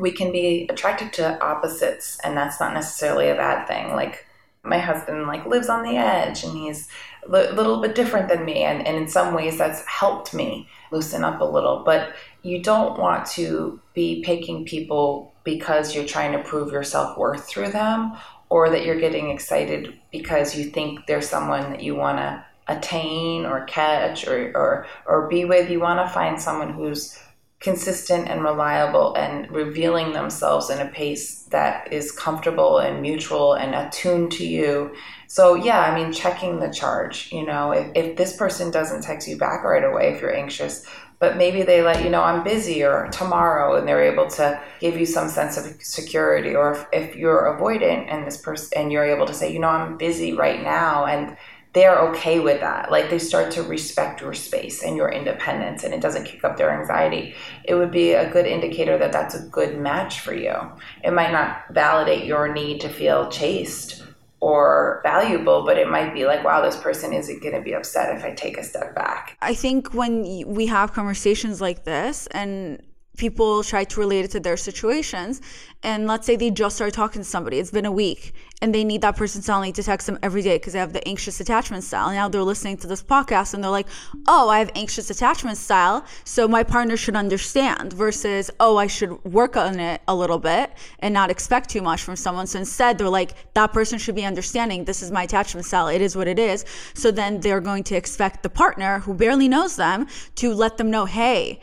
[0.00, 3.94] we can be attracted to opposites, and that's not necessarily a bad thing.
[3.94, 4.26] Like
[4.62, 6.88] my husband like lives on the edge and he's
[7.26, 11.24] a little bit different than me and, and in some ways that's helped me loosen
[11.24, 16.42] up a little but you don't want to be picking people because you're trying to
[16.42, 18.16] prove your self-worth through them
[18.48, 23.44] or that you're getting excited because you think there's someone that you want to attain
[23.44, 27.18] or catch or, or, or be with you want to find someone who's
[27.60, 33.74] consistent and reliable and revealing themselves in a pace that is comfortable and mutual and
[33.74, 34.94] attuned to you.
[35.32, 39.28] So, yeah, I mean, checking the charge, you know, if, if this person doesn't text
[39.28, 40.84] you back right away, if you're anxious,
[41.20, 44.98] but maybe they let you know I'm busy or tomorrow and they're able to give
[44.98, 49.04] you some sense of security or if, if you're avoidant and this person and you're
[49.04, 51.36] able to say, you know, I'm busy right now and
[51.74, 52.90] they're okay with that.
[52.90, 56.56] Like they start to respect your space and your independence and it doesn't kick up
[56.56, 57.36] their anxiety.
[57.62, 60.56] It would be a good indicator that that's a good match for you.
[61.04, 64.02] It might not validate your need to feel chased
[64.40, 68.16] or valuable, but it might be like, wow, this person isn't going to be upset
[68.16, 69.36] if I take a step back.
[69.42, 72.82] I think when we have conversations like this and
[73.20, 75.42] people try to relate it to their situations.
[75.82, 78.84] And let's say they just started talking to somebody, it's been a week, and they
[78.84, 81.84] need that person suddenly to text them every day because they have the anxious attachment
[81.84, 82.10] style.
[82.10, 83.86] Now they're listening to this podcast and they're like,
[84.26, 89.24] oh, I have anxious attachment style, so my partner should understand, versus, oh, I should
[89.24, 92.46] work on it a little bit and not expect too much from someone.
[92.46, 96.02] So instead, they're like, that person should be understanding, this is my attachment style, it
[96.02, 96.64] is what it is.
[96.94, 100.90] So then they're going to expect the partner who barely knows them to let them
[100.90, 101.60] know, hey,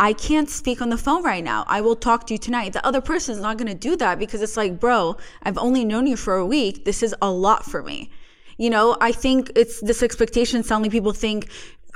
[0.00, 1.64] I can't speak on the phone right now.
[1.66, 2.72] I will talk to you tonight.
[2.72, 5.84] The other person is not going to do that because it's like, bro, I've only
[5.84, 6.84] known you for a week.
[6.84, 8.10] This is a lot for me.
[8.58, 10.62] You know, I think it's this expectation.
[10.62, 11.48] Suddenly people think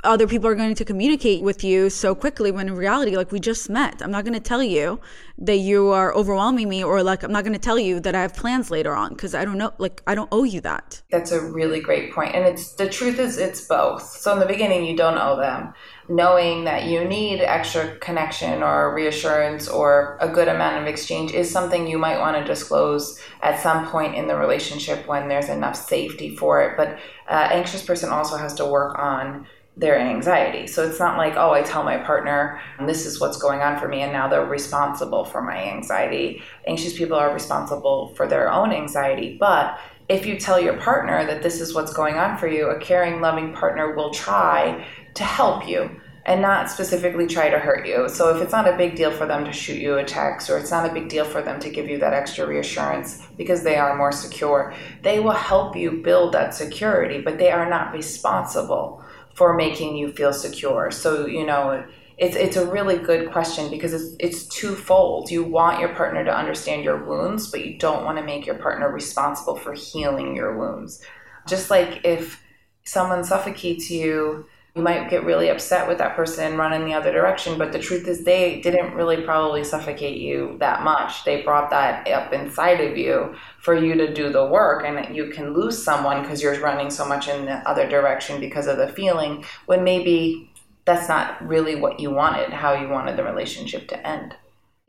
[0.03, 3.39] other people are going to communicate with you so quickly when in reality like we
[3.39, 4.01] just met.
[4.01, 4.99] I'm not going to tell you
[5.37, 8.21] that you are overwhelming me or like i'm not going to tell you that i
[8.21, 11.01] have plans later on because i don't know like i don't owe you that.
[11.09, 14.03] That's a really great point and it's the truth is it's both.
[14.03, 15.73] So in the beginning you don't owe them.
[16.09, 21.49] Knowing that you need extra connection or reassurance or a good amount of exchange is
[21.49, 25.75] something you might want to disclose at some point in the relationship when there's enough
[25.75, 26.99] safety for it but
[27.29, 30.67] uh, anxious person also has to work on their anxiety.
[30.67, 33.87] So it's not like, oh, I tell my partner, this is what's going on for
[33.87, 36.43] me, and now they're responsible for my anxiety.
[36.67, 39.35] Anxious people are responsible for their own anxiety.
[39.39, 42.79] But if you tell your partner that this is what's going on for you, a
[42.79, 45.89] caring, loving partner will try to help you
[46.25, 48.07] and not specifically try to hurt you.
[48.07, 50.57] So if it's not a big deal for them to shoot you a text or
[50.57, 53.75] it's not a big deal for them to give you that extra reassurance because they
[53.75, 59.03] are more secure, they will help you build that security, but they are not responsible
[59.33, 60.91] for making you feel secure.
[60.91, 61.85] So, you know,
[62.17, 65.31] it's it's a really good question because it's it's twofold.
[65.31, 68.55] You want your partner to understand your wounds, but you don't want to make your
[68.55, 71.01] partner responsible for healing your wounds.
[71.47, 72.41] Just like if
[72.85, 74.45] someone suffocates you,
[74.75, 77.71] you might get really upset with that person and run in the other direction, but
[77.71, 81.23] the truth is they didn't really probably suffocate you that much.
[81.25, 85.29] They brought that up inside of you for you to do the work and you
[85.29, 88.87] can lose someone because you're running so much in the other direction because of the
[88.87, 90.51] feeling when maybe
[90.85, 94.35] that's not really what you wanted, how you wanted the relationship to end.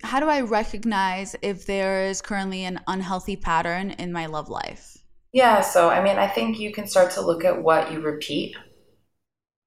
[0.03, 4.97] How do I recognize if there is currently an unhealthy pattern in my love life?
[5.32, 8.57] Yeah, so I mean, I think you can start to look at what you repeat.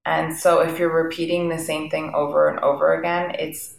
[0.08, 3.76] And so if you're repeating the same thing over and over again, it's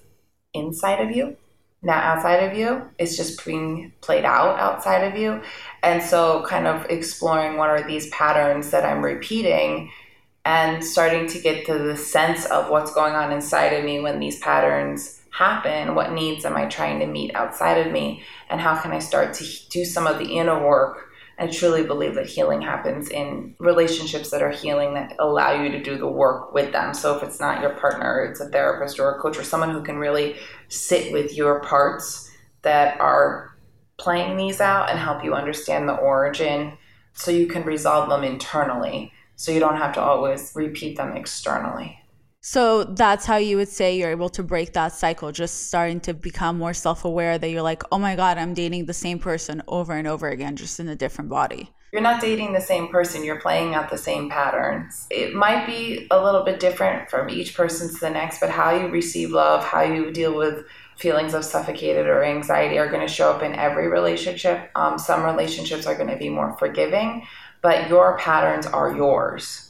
[0.53, 1.39] inside of you,
[1.81, 2.83] not outside of you.
[2.99, 5.41] It's just being played out outside of you.
[5.83, 9.91] And so, kind of exploring what are these patterns that I'm repeating
[10.45, 14.21] and starting to get to the sense of what's going on inside of me when
[14.21, 15.95] these patterns happen.
[15.95, 18.23] What needs am I trying to meet outside of me?
[18.51, 21.08] And how can I start to do some of the inner work?
[21.39, 25.83] I truly believe that healing happens in relationships that are healing that allow you to
[25.83, 26.93] do the work with them.
[26.95, 29.83] So if it's not your partner, it's a therapist or a coach or someone who
[29.83, 30.37] can really
[30.67, 32.29] sit with your parts
[32.63, 33.57] that are
[33.99, 36.77] playing these out and help you understand the origin
[37.13, 42.01] so you can resolve them internally so you don't have to always repeat them externally.
[42.41, 46.15] So that's how you would say you're able to break that cycle, just starting to
[46.15, 49.63] become more self aware that you're like, oh my God, I'm dating the same person
[49.67, 51.73] over and over again, just in a different body.
[51.93, 55.07] You're not dating the same person, you're playing out the same patterns.
[55.11, 58.71] It might be a little bit different from each person to the next, but how
[58.71, 60.67] you receive love, how you deal with
[60.97, 64.71] feelings of suffocated or anxiety are going to show up in every relationship.
[64.75, 67.27] Um, some relationships are going to be more forgiving,
[67.63, 69.69] but your patterns are yours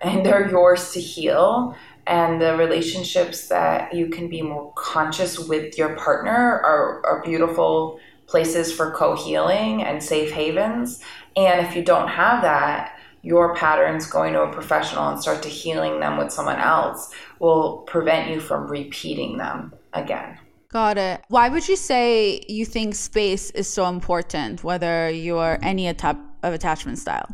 [0.00, 1.76] and they're yours to heal.
[2.08, 8.00] And the relationships that you can be more conscious with your partner are, are beautiful
[8.26, 11.00] places for co healing and safe havens.
[11.36, 15.50] And if you don't have that, your patterns going to a professional and start to
[15.50, 20.38] healing them with someone else will prevent you from repeating them again.
[20.70, 21.22] Got it.
[21.28, 26.54] Why would you say you think space is so important, whether you're any type of
[26.54, 27.28] attachment style?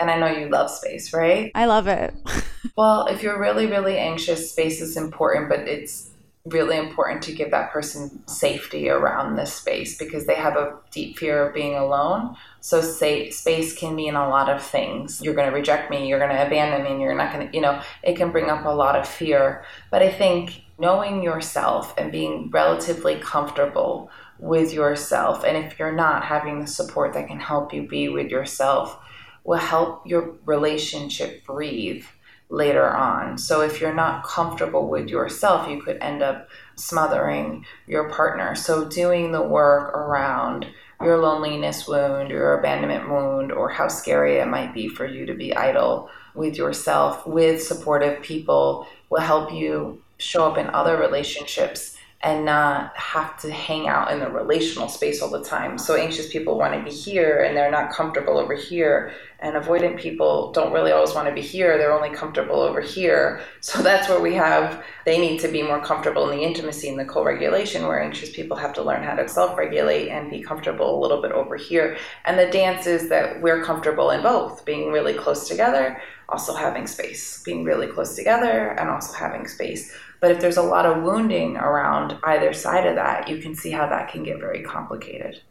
[0.00, 1.50] And I know you love space, right?
[1.54, 2.14] I love it.
[2.76, 6.10] well, if you're really, really anxious, space is important, but it's
[6.46, 11.16] really important to give that person safety around this space because they have a deep
[11.16, 12.36] fear of being alone.
[12.60, 15.22] So, say, space can mean a lot of things.
[15.22, 17.54] You're going to reject me, you're going to abandon me, and you're not going to,
[17.54, 19.64] you know, it can bring up a lot of fear.
[19.90, 26.24] But I think knowing yourself and being relatively comfortable with yourself, and if you're not
[26.24, 28.98] having the support that can help you be with yourself,
[29.44, 32.04] will help your relationship breathe
[32.50, 33.38] later on.
[33.38, 38.54] So if you're not comfortable with yourself, you could end up smothering your partner.
[38.54, 40.66] So doing the work around
[41.02, 45.34] your loneliness wound, your abandonment wound, or how scary it might be for you to
[45.34, 51.93] be idle with yourself with supportive people will help you show up in other relationships
[52.24, 55.76] and not have to hang out in the relational space all the time.
[55.76, 59.12] So anxious people want to be here and they're not comfortable over here.
[59.40, 61.76] And avoidant people don't really always want to be here.
[61.76, 63.42] They're only comfortable over here.
[63.60, 66.98] So that's where we have, they need to be more comfortable in the intimacy and
[66.98, 70.42] the co regulation, where anxious people have to learn how to self regulate and be
[70.42, 71.98] comfortable a little bit over here.
[72.24, 76.00] And the dance is that we're comfortable in both, being really close together,
[76.30, 79.94] also having space, being really close together, and also having space.
[80.20, 83.70] But if there's a lot of wounding around either side of that, you can see
[83.70, 85.42] how that can get very complicated.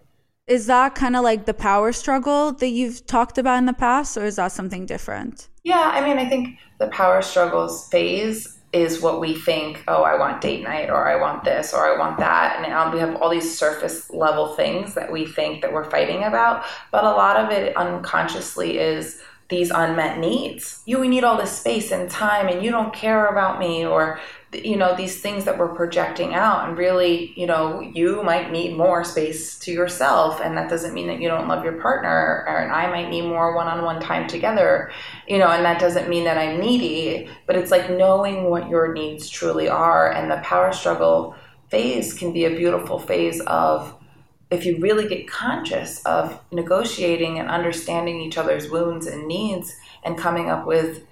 [0.47, 4.17] Is that kind of like the power struggle that you've talked about in the past,
[4.17, 5.47] or is that something different?
[5.63, 10.17] Yeah, I mean, I think the power struggles phase is what we think, oh, I
[10.17, 12.55] want date night, or I want this, or I want that.
[12.57, 16.23] And now we have all these surface level things that we think that we're fighting
[16.23, 16.65] about.
[16.91, 20.81] But a lot of it unconsciously is these unmet needs.
[20.85, 24.19] You we need all this space and time, and you don't care about me, or
[24.53, 28.77] you know these things that we're projecting out and really you know you might need
[28.77, 30.39] more space to yourself.
[30.41, 33.21] And that doesn't mean that you don't love your partner or, and i might need
[33.21, 34.91] more one-on-one time together
[35.27, 38.93] you know and that doesn't mean that i'm needy but it's like knowing what your
[38.93, 40.11] needs truly are.
[40.11, 41.35] And the power struggle
[41.69, 43.95] phase can be a beautiful phase of
[44.51, 50.17] if you really get conscious of negotiating and understanding each other's wounds and needs and
[50.17, 51.03] coming up with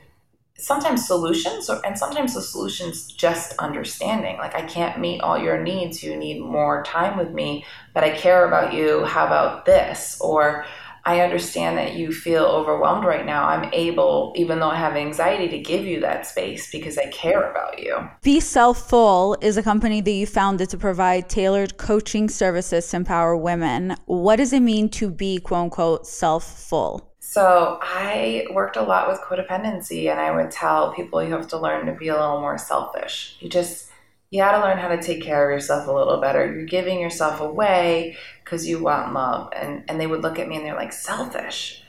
[0.61, 4.37] sometimes solutions or, and sometimes the solutions just understanding.
[4.37, 6.03] Like i can't meet all your needs.
[6.03, 9.03] You need more time with me but i care about you.
[9.05, 10.17] How about this?
[10.21, 10.65] Or
[11.03, 13.47] i understand that you feel overwhelmed right now.
[13.47, 17.49] I'm able even though i have anxiety to give you that space because i care
[17.49, 17.97] about you.
[18.21, 22.97] Be self full is a company that you founded to provide tailored coaching services to
[22.97, 23.95] empower women.
[24.05, 29.07] What does it mean to be quote unquote self full so I worked a lot
[29.07, 32.41] with codependency, and I would tell people you have to learn to be a little
[32.41, 33.37] more selfish.
[33.39, 33.89] You just
[34.31, 36.45] you got to learn how to take care of yourself a little better.
[36.53, 40.57] You're giving yourself away because you want love, and and they would look at me
[40.57, 41.81] and they're like selfish.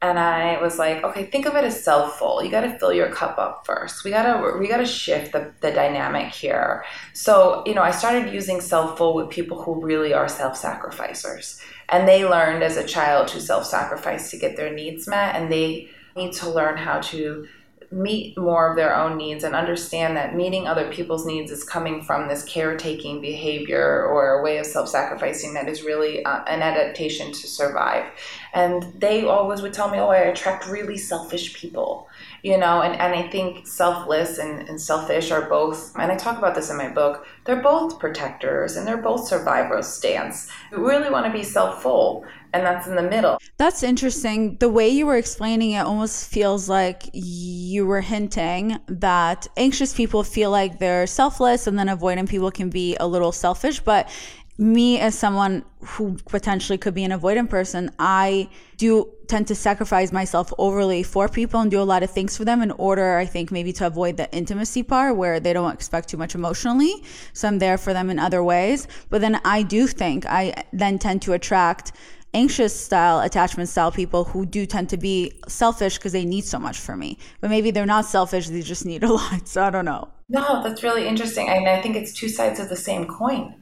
[0.00, 2.44] And I was like, okay, think of it as self full.
[2.44, 4.04] You got to fill your cup up first.
[4.04, 6.84] We gotta we gotta shift the, the dynamic here.
[7.14, 11.60] So you know, I started using self full with people who really are self sacrificers
[11.88, 15.50] and they learned as a child to self sacrifice to get their needs met, and
[15.50, 17.46] they need to learn how to
[17.94, 22.02] meet more of their own needs and understand that meeting other people's needs is coming
[22.02, 26.62] from this caretaking behavior or a way of self sacrificing that is really uh, an
[26.62, 28.04] adaptation to survive.
[28.52, 32.08] And they always would tell me, Oh, I attract really selfish people
[32.44, 36.38] you know and, and i think selfless and, and selfish are both and i talk
[36.38, 40.50] about this in my book they're both protectors and they're both survivor's stance.
[40.72, 42.24] We really want to be self-full
[42.54, 43.38] and that's in the middle.
[43.56, 44.56] That's interesting.
[44.58, 50.22] The way you were explaining it almost feels like you were hinting that anxious people
[50.22, 54.08] feel like they're selfless and then avoidant people can be a little selfish but
[54.56, 60.12] me as someone who potentially could be an avoidant person, I do tend to sacrifice
[60.12, 63.26] myself overly for people and do a lot of things for them in order, I
[63.26, 67.02] think, maybe to avoid the intimacy part where they don't expect too much emotionally.
[67.32, 68.86] So I'm there for them in other ways.
[69.10, 71.92] But then I do think I then tend to attract
[72.32, 76.58] anxious style attachment style people who do tend to be selfish because they need so
[76.58, 77.18] much for me.
[77.40, 79.48] But maybe they're not selfish they just need a lot.
[79.48, 80.08] So i don't know.
[80.28, 81.48] No that's really interesting.
[81.48, 83.54] And i think it's two sides of the same coin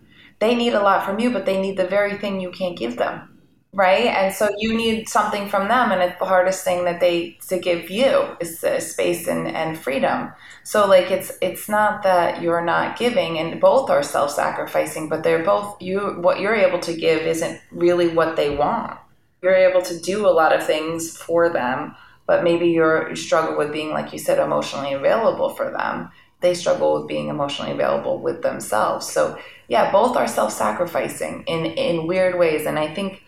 [0.42, 2.96] they need a lot from you, but they need the very thing you can't give
[2.96, 3.28] them.
[3.74, 4.06] Right.
[4.06, 5.92] And so you need something from them.
[5.92, 9.78] And it's the hardest thing that they to give you is the space and, and
[9.78, 10.32] freedom.
[10.62, 15.22] So like it's it's not that you're not giving and both are self sacrificing, but
[15.22, 18.98] they're both you what you're able to give isn't really what they want.
[19.42, 21.94] You're able to do a lot of things for them,
[22.26, 26.10] but maybe you're you struggle with being, like you said, emotionally available for them
[26.42, 29.10] they struggle with being emotionally available with themselves.
[29.10, 29.38] So,
[29.68, 32.66] yeah, both are self sacrificing in, in weird ways.
[32.66, 33.22] And I think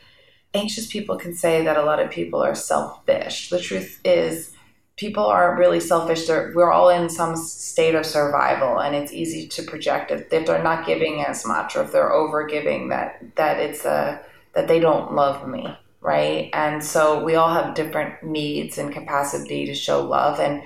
[0.52, 3.48] anxious people can say that a lot of people are selfish.
[3.50, 4.54] The truth is,
[4.96, 6.26] people aren't really selfish.
[6.26, 10.46] They're, we're all in some state of survival, and it's easy to project if, if
[10.46, 14.20] they're not giving as much or if they're over giving that, that it's a,
[14.54, 15.76] that they don't love me.
[16.00, 16.50] Right.
[16.52, 20.38] And so we all have different needs and capacity to show love.
[20.38, 20.62] And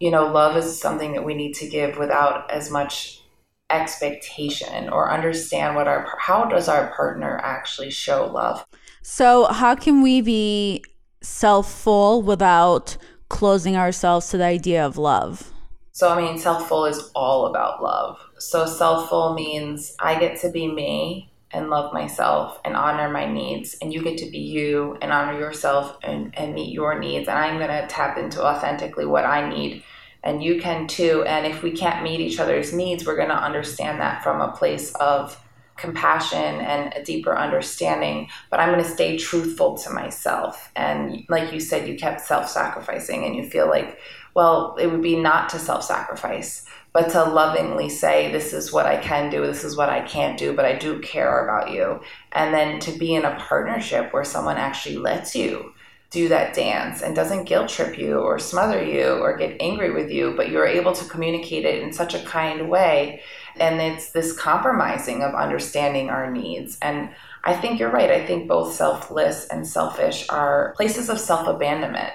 [0.00, 3.22] you know, love is something that we need to give without as much
[3.70, 8.64] expectation or understand what our how does our partner actually show love.
[9.02, 10.84] So, how can we be
[11.20, 12.96] self-full without
[13.28, 15.52] closing ourselves to the idea of love?
[15.92, 18.18] So, I mean, self-full is all about love.
[18.38, 23.76] So, self-full means I get to be me and love myself and honor my needs.
[23.80, 27.28] And you get to be you and honor yourself and, and meet your needs.
[27.28, 29.82] And i'm going to tap into authentically what i need.
[30.22, 31.22] And you can too.
[31.26, 34.52] And if we can't meet each other's needs we're going to understand that from a
[34.52, 35.40] place of
[35.76, 38.28] compassion and a deeper understanding.
[38.50, 40.70] But i'm going to stay truthful to myself.
[40.76, 43.98] And like you said you kept self-sacrificing and you feel like
[44.34, 46.66] well it would be not to self-sacrifice
[46.98, 50.36] but to lovingly say, this is what I can do, this is what I can't
[50.36, 52.00] do, but I do care about you.
[52.32, 55.72] And then to be in a partnership where someone actually lets you
[56.10, 60.10] do that dance and doesn't guilt trip you or smother you or get angry with
[60.10, 63.22] you, but you're able to communicate it in such a kind way
[63.60, 66.78] And it's this compromising of understanding our needs.
[66.82, 67.10] And
[67.44, 68.10] I think you're right.
[68.10, 72.12] I think both selfless and selfish are places of self abandonment.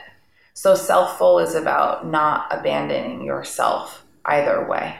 [0.53, 4.99] So, selfful is about not abandoning yourself either way.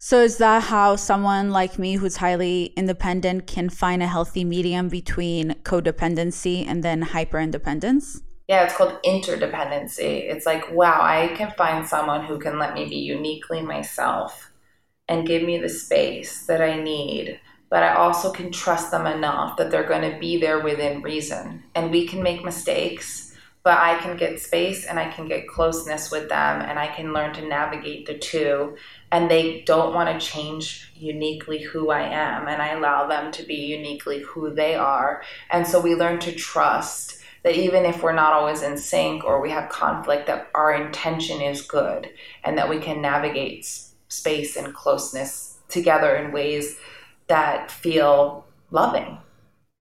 [0.00, 4.88] So, is that how someone like me who's highly independent can find a healthy medium
[4.88, 8.22] between codependency and then hyper independence?
[8.46, 10.30] Yeah, it's called interdependency.
[10.30, 14.52] It's like, wow, I can find someone who can let me be uniquely myself
[15.08, 17.40] and give me the space that I need.
[17.68, 21.64] But I also can trust them enough that they're going to be there within reason.
[21.74, 23.27] And we can make mistakes,
[23.68, 27.12] but I can get space and I can get closeness with them and I can
[27.12, 28.78] learn to navigate the two.
[29.12, 32.48] And they don't want to change uniquely who I am.
[32.48, 35.22] And I allow them to be uniquely who they are.
[35.50, 39.42] And so we learn to trust that even if we're not always in sync or
[39.42, 42.08] we have conflict, that our intention is good
[42.44, 43.66] and that we can navigate
[44.08, 46.78] space and closeness together in ways
[47.26, 49.18] that feel loving.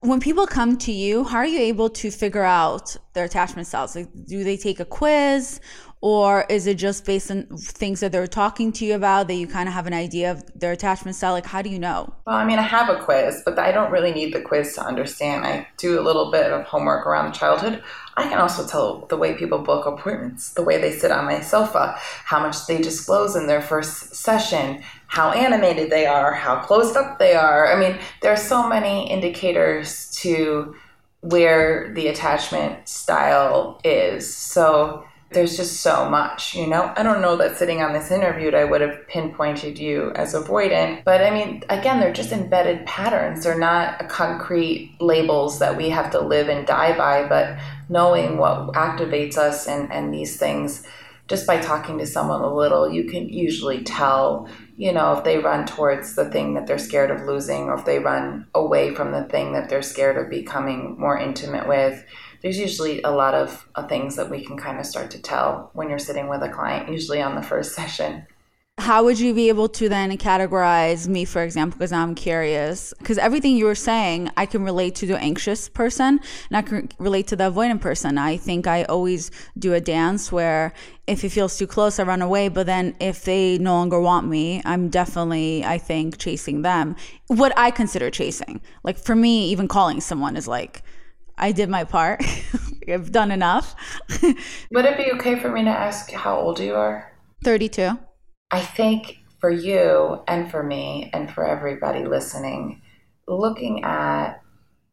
[0.02, 3.96] When people come to you, how are you able to figure out their attachment styles?
[3.96, 5.60] Like, do they take a quiz
[6.02, 9.48] or is it just based on things that they're talking to you about that you
[9.48, 11.34] kind of have an idea of their attachment style?
[11.34, 12.14] Like how do you know?
[12.28, 14.82] Well i mean i have a quiz but i don't really need the quiz to
[14.82, 15.46] understand.
[15.46, 17.82] I do a little bit of homework around the childhood.
[18.16, 21.42] I can also tell the way people book appointments the way they sit on my
[21.42, 26.96] sofa how much they disclose in their first session how animated they are how closed
[26.96, 30.76] up they are i mean there are so many indicators to
[31.22, 36.94] where the attachment style is so there's just so much, you know?
[36.96, 41.04] I don't know that sitting on this interview, I would have pinpointed you as avoidant.
[41.04, 43.44] But I mean, again, they're just embedded patterns.
[43.44, 48.74] They're not concrete labels that we have to live and die by, but knowing what
[48.74, 50.88] activates us and, and these things,
[51.28, 54.48] just by talking to someone a little, you can usually tell,
[54.78, 57.86] you know, if they run towards the thing that they're scared of losing or if
[57.86, 62.06] they run away from the thing that they're scared of becoming more intimate with
[62.42, 65.72] there's usually a lot of uh, things that we can kind of start to tell
[65.74, 68.26] when you're sitting with a client, usually on the first session.
[68.80, 72.94] How would you be able to then categorize me, for example, because I'm curious?
[73.00, 76.20] Because everything you were saying, I can relate to the anxious person
[76.50, 78.20] and I can relate to the avoidant person.
[78.20, 80.74] I think I always do a dance where
[81.08, 82.50] if it feels too close, I run away.
[82.50, 86.96] But then if they no longer want me, I'm definitely, I think, chasing them.
[87.28, 88.62] What I consider chasing.
[88.84, 90.84] Like for me, even calling someone is like,
[91.36, 92.24] I did my part.
[92.88, 93.76] I've done enough.
[94.72, 97.12] Would it be okay for me to ask how old you are?
[97.44, 97.98] 32.
[98.50, 102.82] I think for you and for me and for everybody listening,
[103.28, 104.42] looking at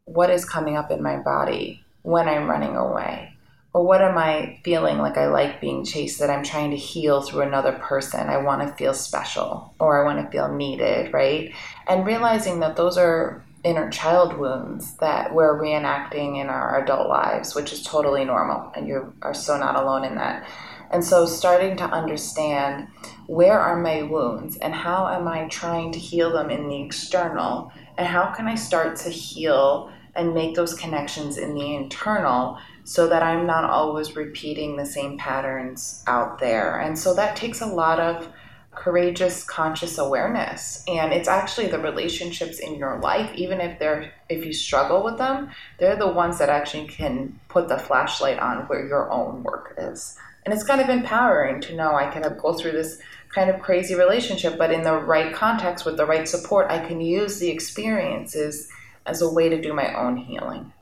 [0.05, 3.37] what is coming up in my body when I'm running away,
[3.73, 7.23] or what am I feeling like I like being chased that I'm trying to heal
[7.23, 8.29] through another person?
[8.29, 11.53] I want to feel special or I want to feel needed, right?
[11.89, 17.55] And realizing that those are inner child wounds that we're reenacting in our adult lives,
[17.55, 20.47] which is totally normal, and you are so not alone in that.
[20.95, 22.87] And so, starting to understand
[23.27, 27.73] where are my wounds and how am I trying to heal them in the external,
[27.99, 33.09] and how can I start to heal and make those connections in the internal so
[33.09, 36.79] that I'm not always repeating the same patterns out there.
[36.79, 38.29] And so, that takes a lot of
[38.71, 40.85] courageous conscious awareness.
[40.87, 45.19] And it's actually the relationships in your life even if they're if you struggle with
[45.19, 49.75] them they're the ones that actually can put the flashlight on where your own work
[49.79, 52.99] is and it's kind of empowering to know i can go through this
[53.35, 57.01] kind of crazy relationship but in the right context with the right support i can
[57.01, 58.69] use the experiences
[59.07, 60.73] as a way to do my own healing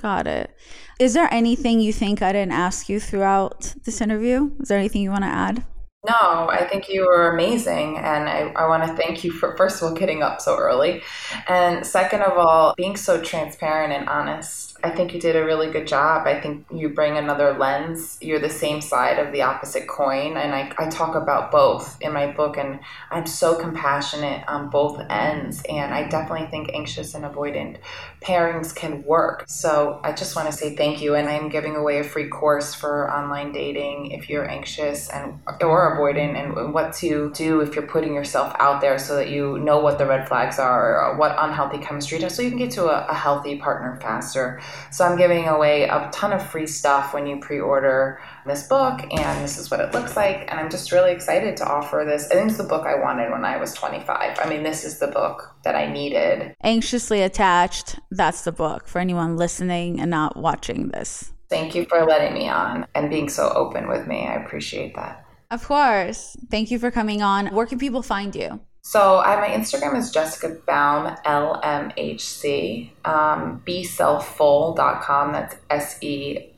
[0.00, 0.54] got it
[0.98, 5.02] is there anything you think i didn't ask you throughout this interview is there anything
[5.02, 5.64] you want to add
[6.08, 7.98] no, I think you were amazing.
[7.98, 11.02] And I, I want to thank you for, first of all, getting up so early.
[11.46, 15.70] And second of all, being so transparent and honest I think you did a really
[15.70, 16.26] good job.
[16.26, 18.18] I think you bring another lens.
[18.20, 20.36] You're the same side of the opposite coin.
[20.36, 25.00] And I, I talk about both in my book, and I'm so compassionate on both
[25.10, 25.62] ends.
[25.68, 27.78] And I definitely think anxious and avoidant
[28.20, 29.44] pairings can work.
[29.48, 31.14] So I just want to say thank you.
[31.14, 35.96] And I'm giving away a free course for online dating if you're anxious and or
[35.96, 39.80] avoidant, and what to do if you're putting yourself out there so that you know
[39.80, 42.84] what the red flags are, or what unhealthy chemistry does, so you can get to
[42.84, 44.60] a, a healthy partner faster.
[44.90, 49.44] So I'm giving away a ton of free stuff when you pre-order this book, and
[49.44, 50.50] this is what it looks like.
[50.50, 52.30] And I'm just really excited to offer this.
[52.30, 54.38] I think it's the book I wanted when I was 25.
[54.38, 56.54] I mean, this is the book that I needed.
[56.62, 61.32] Anxiously Attached, that's the book for anyone listening and not watching this.
[61.48, 64.26] Thank you for letting me on and being so open with me.
[64.26, 65.24] I appreciate that.
[65.50, 66.36] Of course.
[66.48, 67.48] Thank you for coming on.
[67.48, 68.60] Where can people find you?
[68.82, 75.32] So I, my Instagram is Jessica Baum, LMHC, um, beselffull.com.
[75.32, 76.50] That's S-E-L-F-F-U-L-L.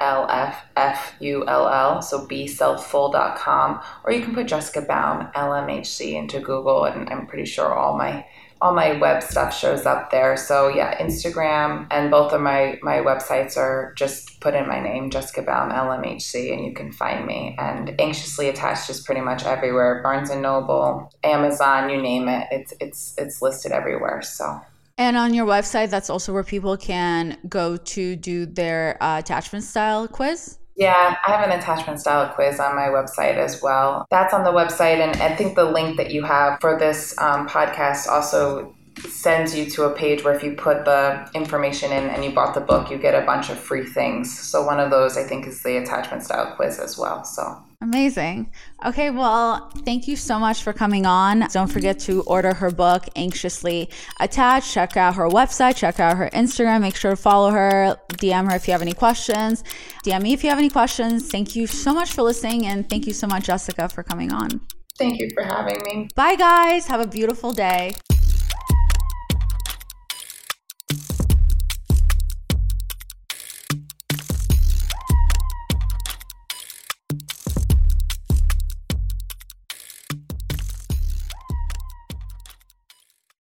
[2.02, 3.80] So beselffull.com.
[4.04, 8.24] Or you can put Jessica Baum, LMHC into Google and I'm pretty sure all my
[8.62, 10.36] all my web stuff shows up there.
[10.36, 15.10] So yeah, Instagram and both of my my websites are just put in my name,
[15.10, 17.56] Jessica Baum LMHC, and you can find me.
[17.58, 20.00] And anxiously attached is pretty much everywhere.
[20.04, 22.46] Barnes and Noble, Amazon, you name it.
[22.52, 24.22] It's it's it's listed everywhere.
[24.22, 24.60] So.
[24.96, 29.64] And on your website, that's also where people can go to do their uh, attachment
[29.64, 30.58] style quiz.
[30.82, 34.04] Yeah, I have an attachment style quiz on my website as well.
[34.10, 37.48] That's on the website, and I think the link that you have for this um,
[37.48, 38.74] podcast also
[39.08, 42.54] sends you to a page where if you put the information in and you bought
[42.54, 44.36] the book, you get a bunch of free things.
[44.36, 47.22] So one of those I think is the attachment style quiz as well.
[47.22, 48.52] So Amazing.
[48.86, 51.40] Okay, well, thank you so much for coming on.
[51.52, 53.90] Don't forget to order her book, Anxiously
[54.20, 54.72] Attached.
[54.72, 56.82] Check out her website, check out her Instagram.
[56.82, 59.64] Make sure to follow her, DM her if you have any questions.
[60.06, 61.28] DM me if you have any questions.
[61.28, 64.60] Thank you so much for listening, and thank you so much, Jessica, for coming on.
[64.96, 66.08] Thank you for having me.
[66.14, 66.86] Bye, guys.
[66.86, 67.94] Have a beautiful day.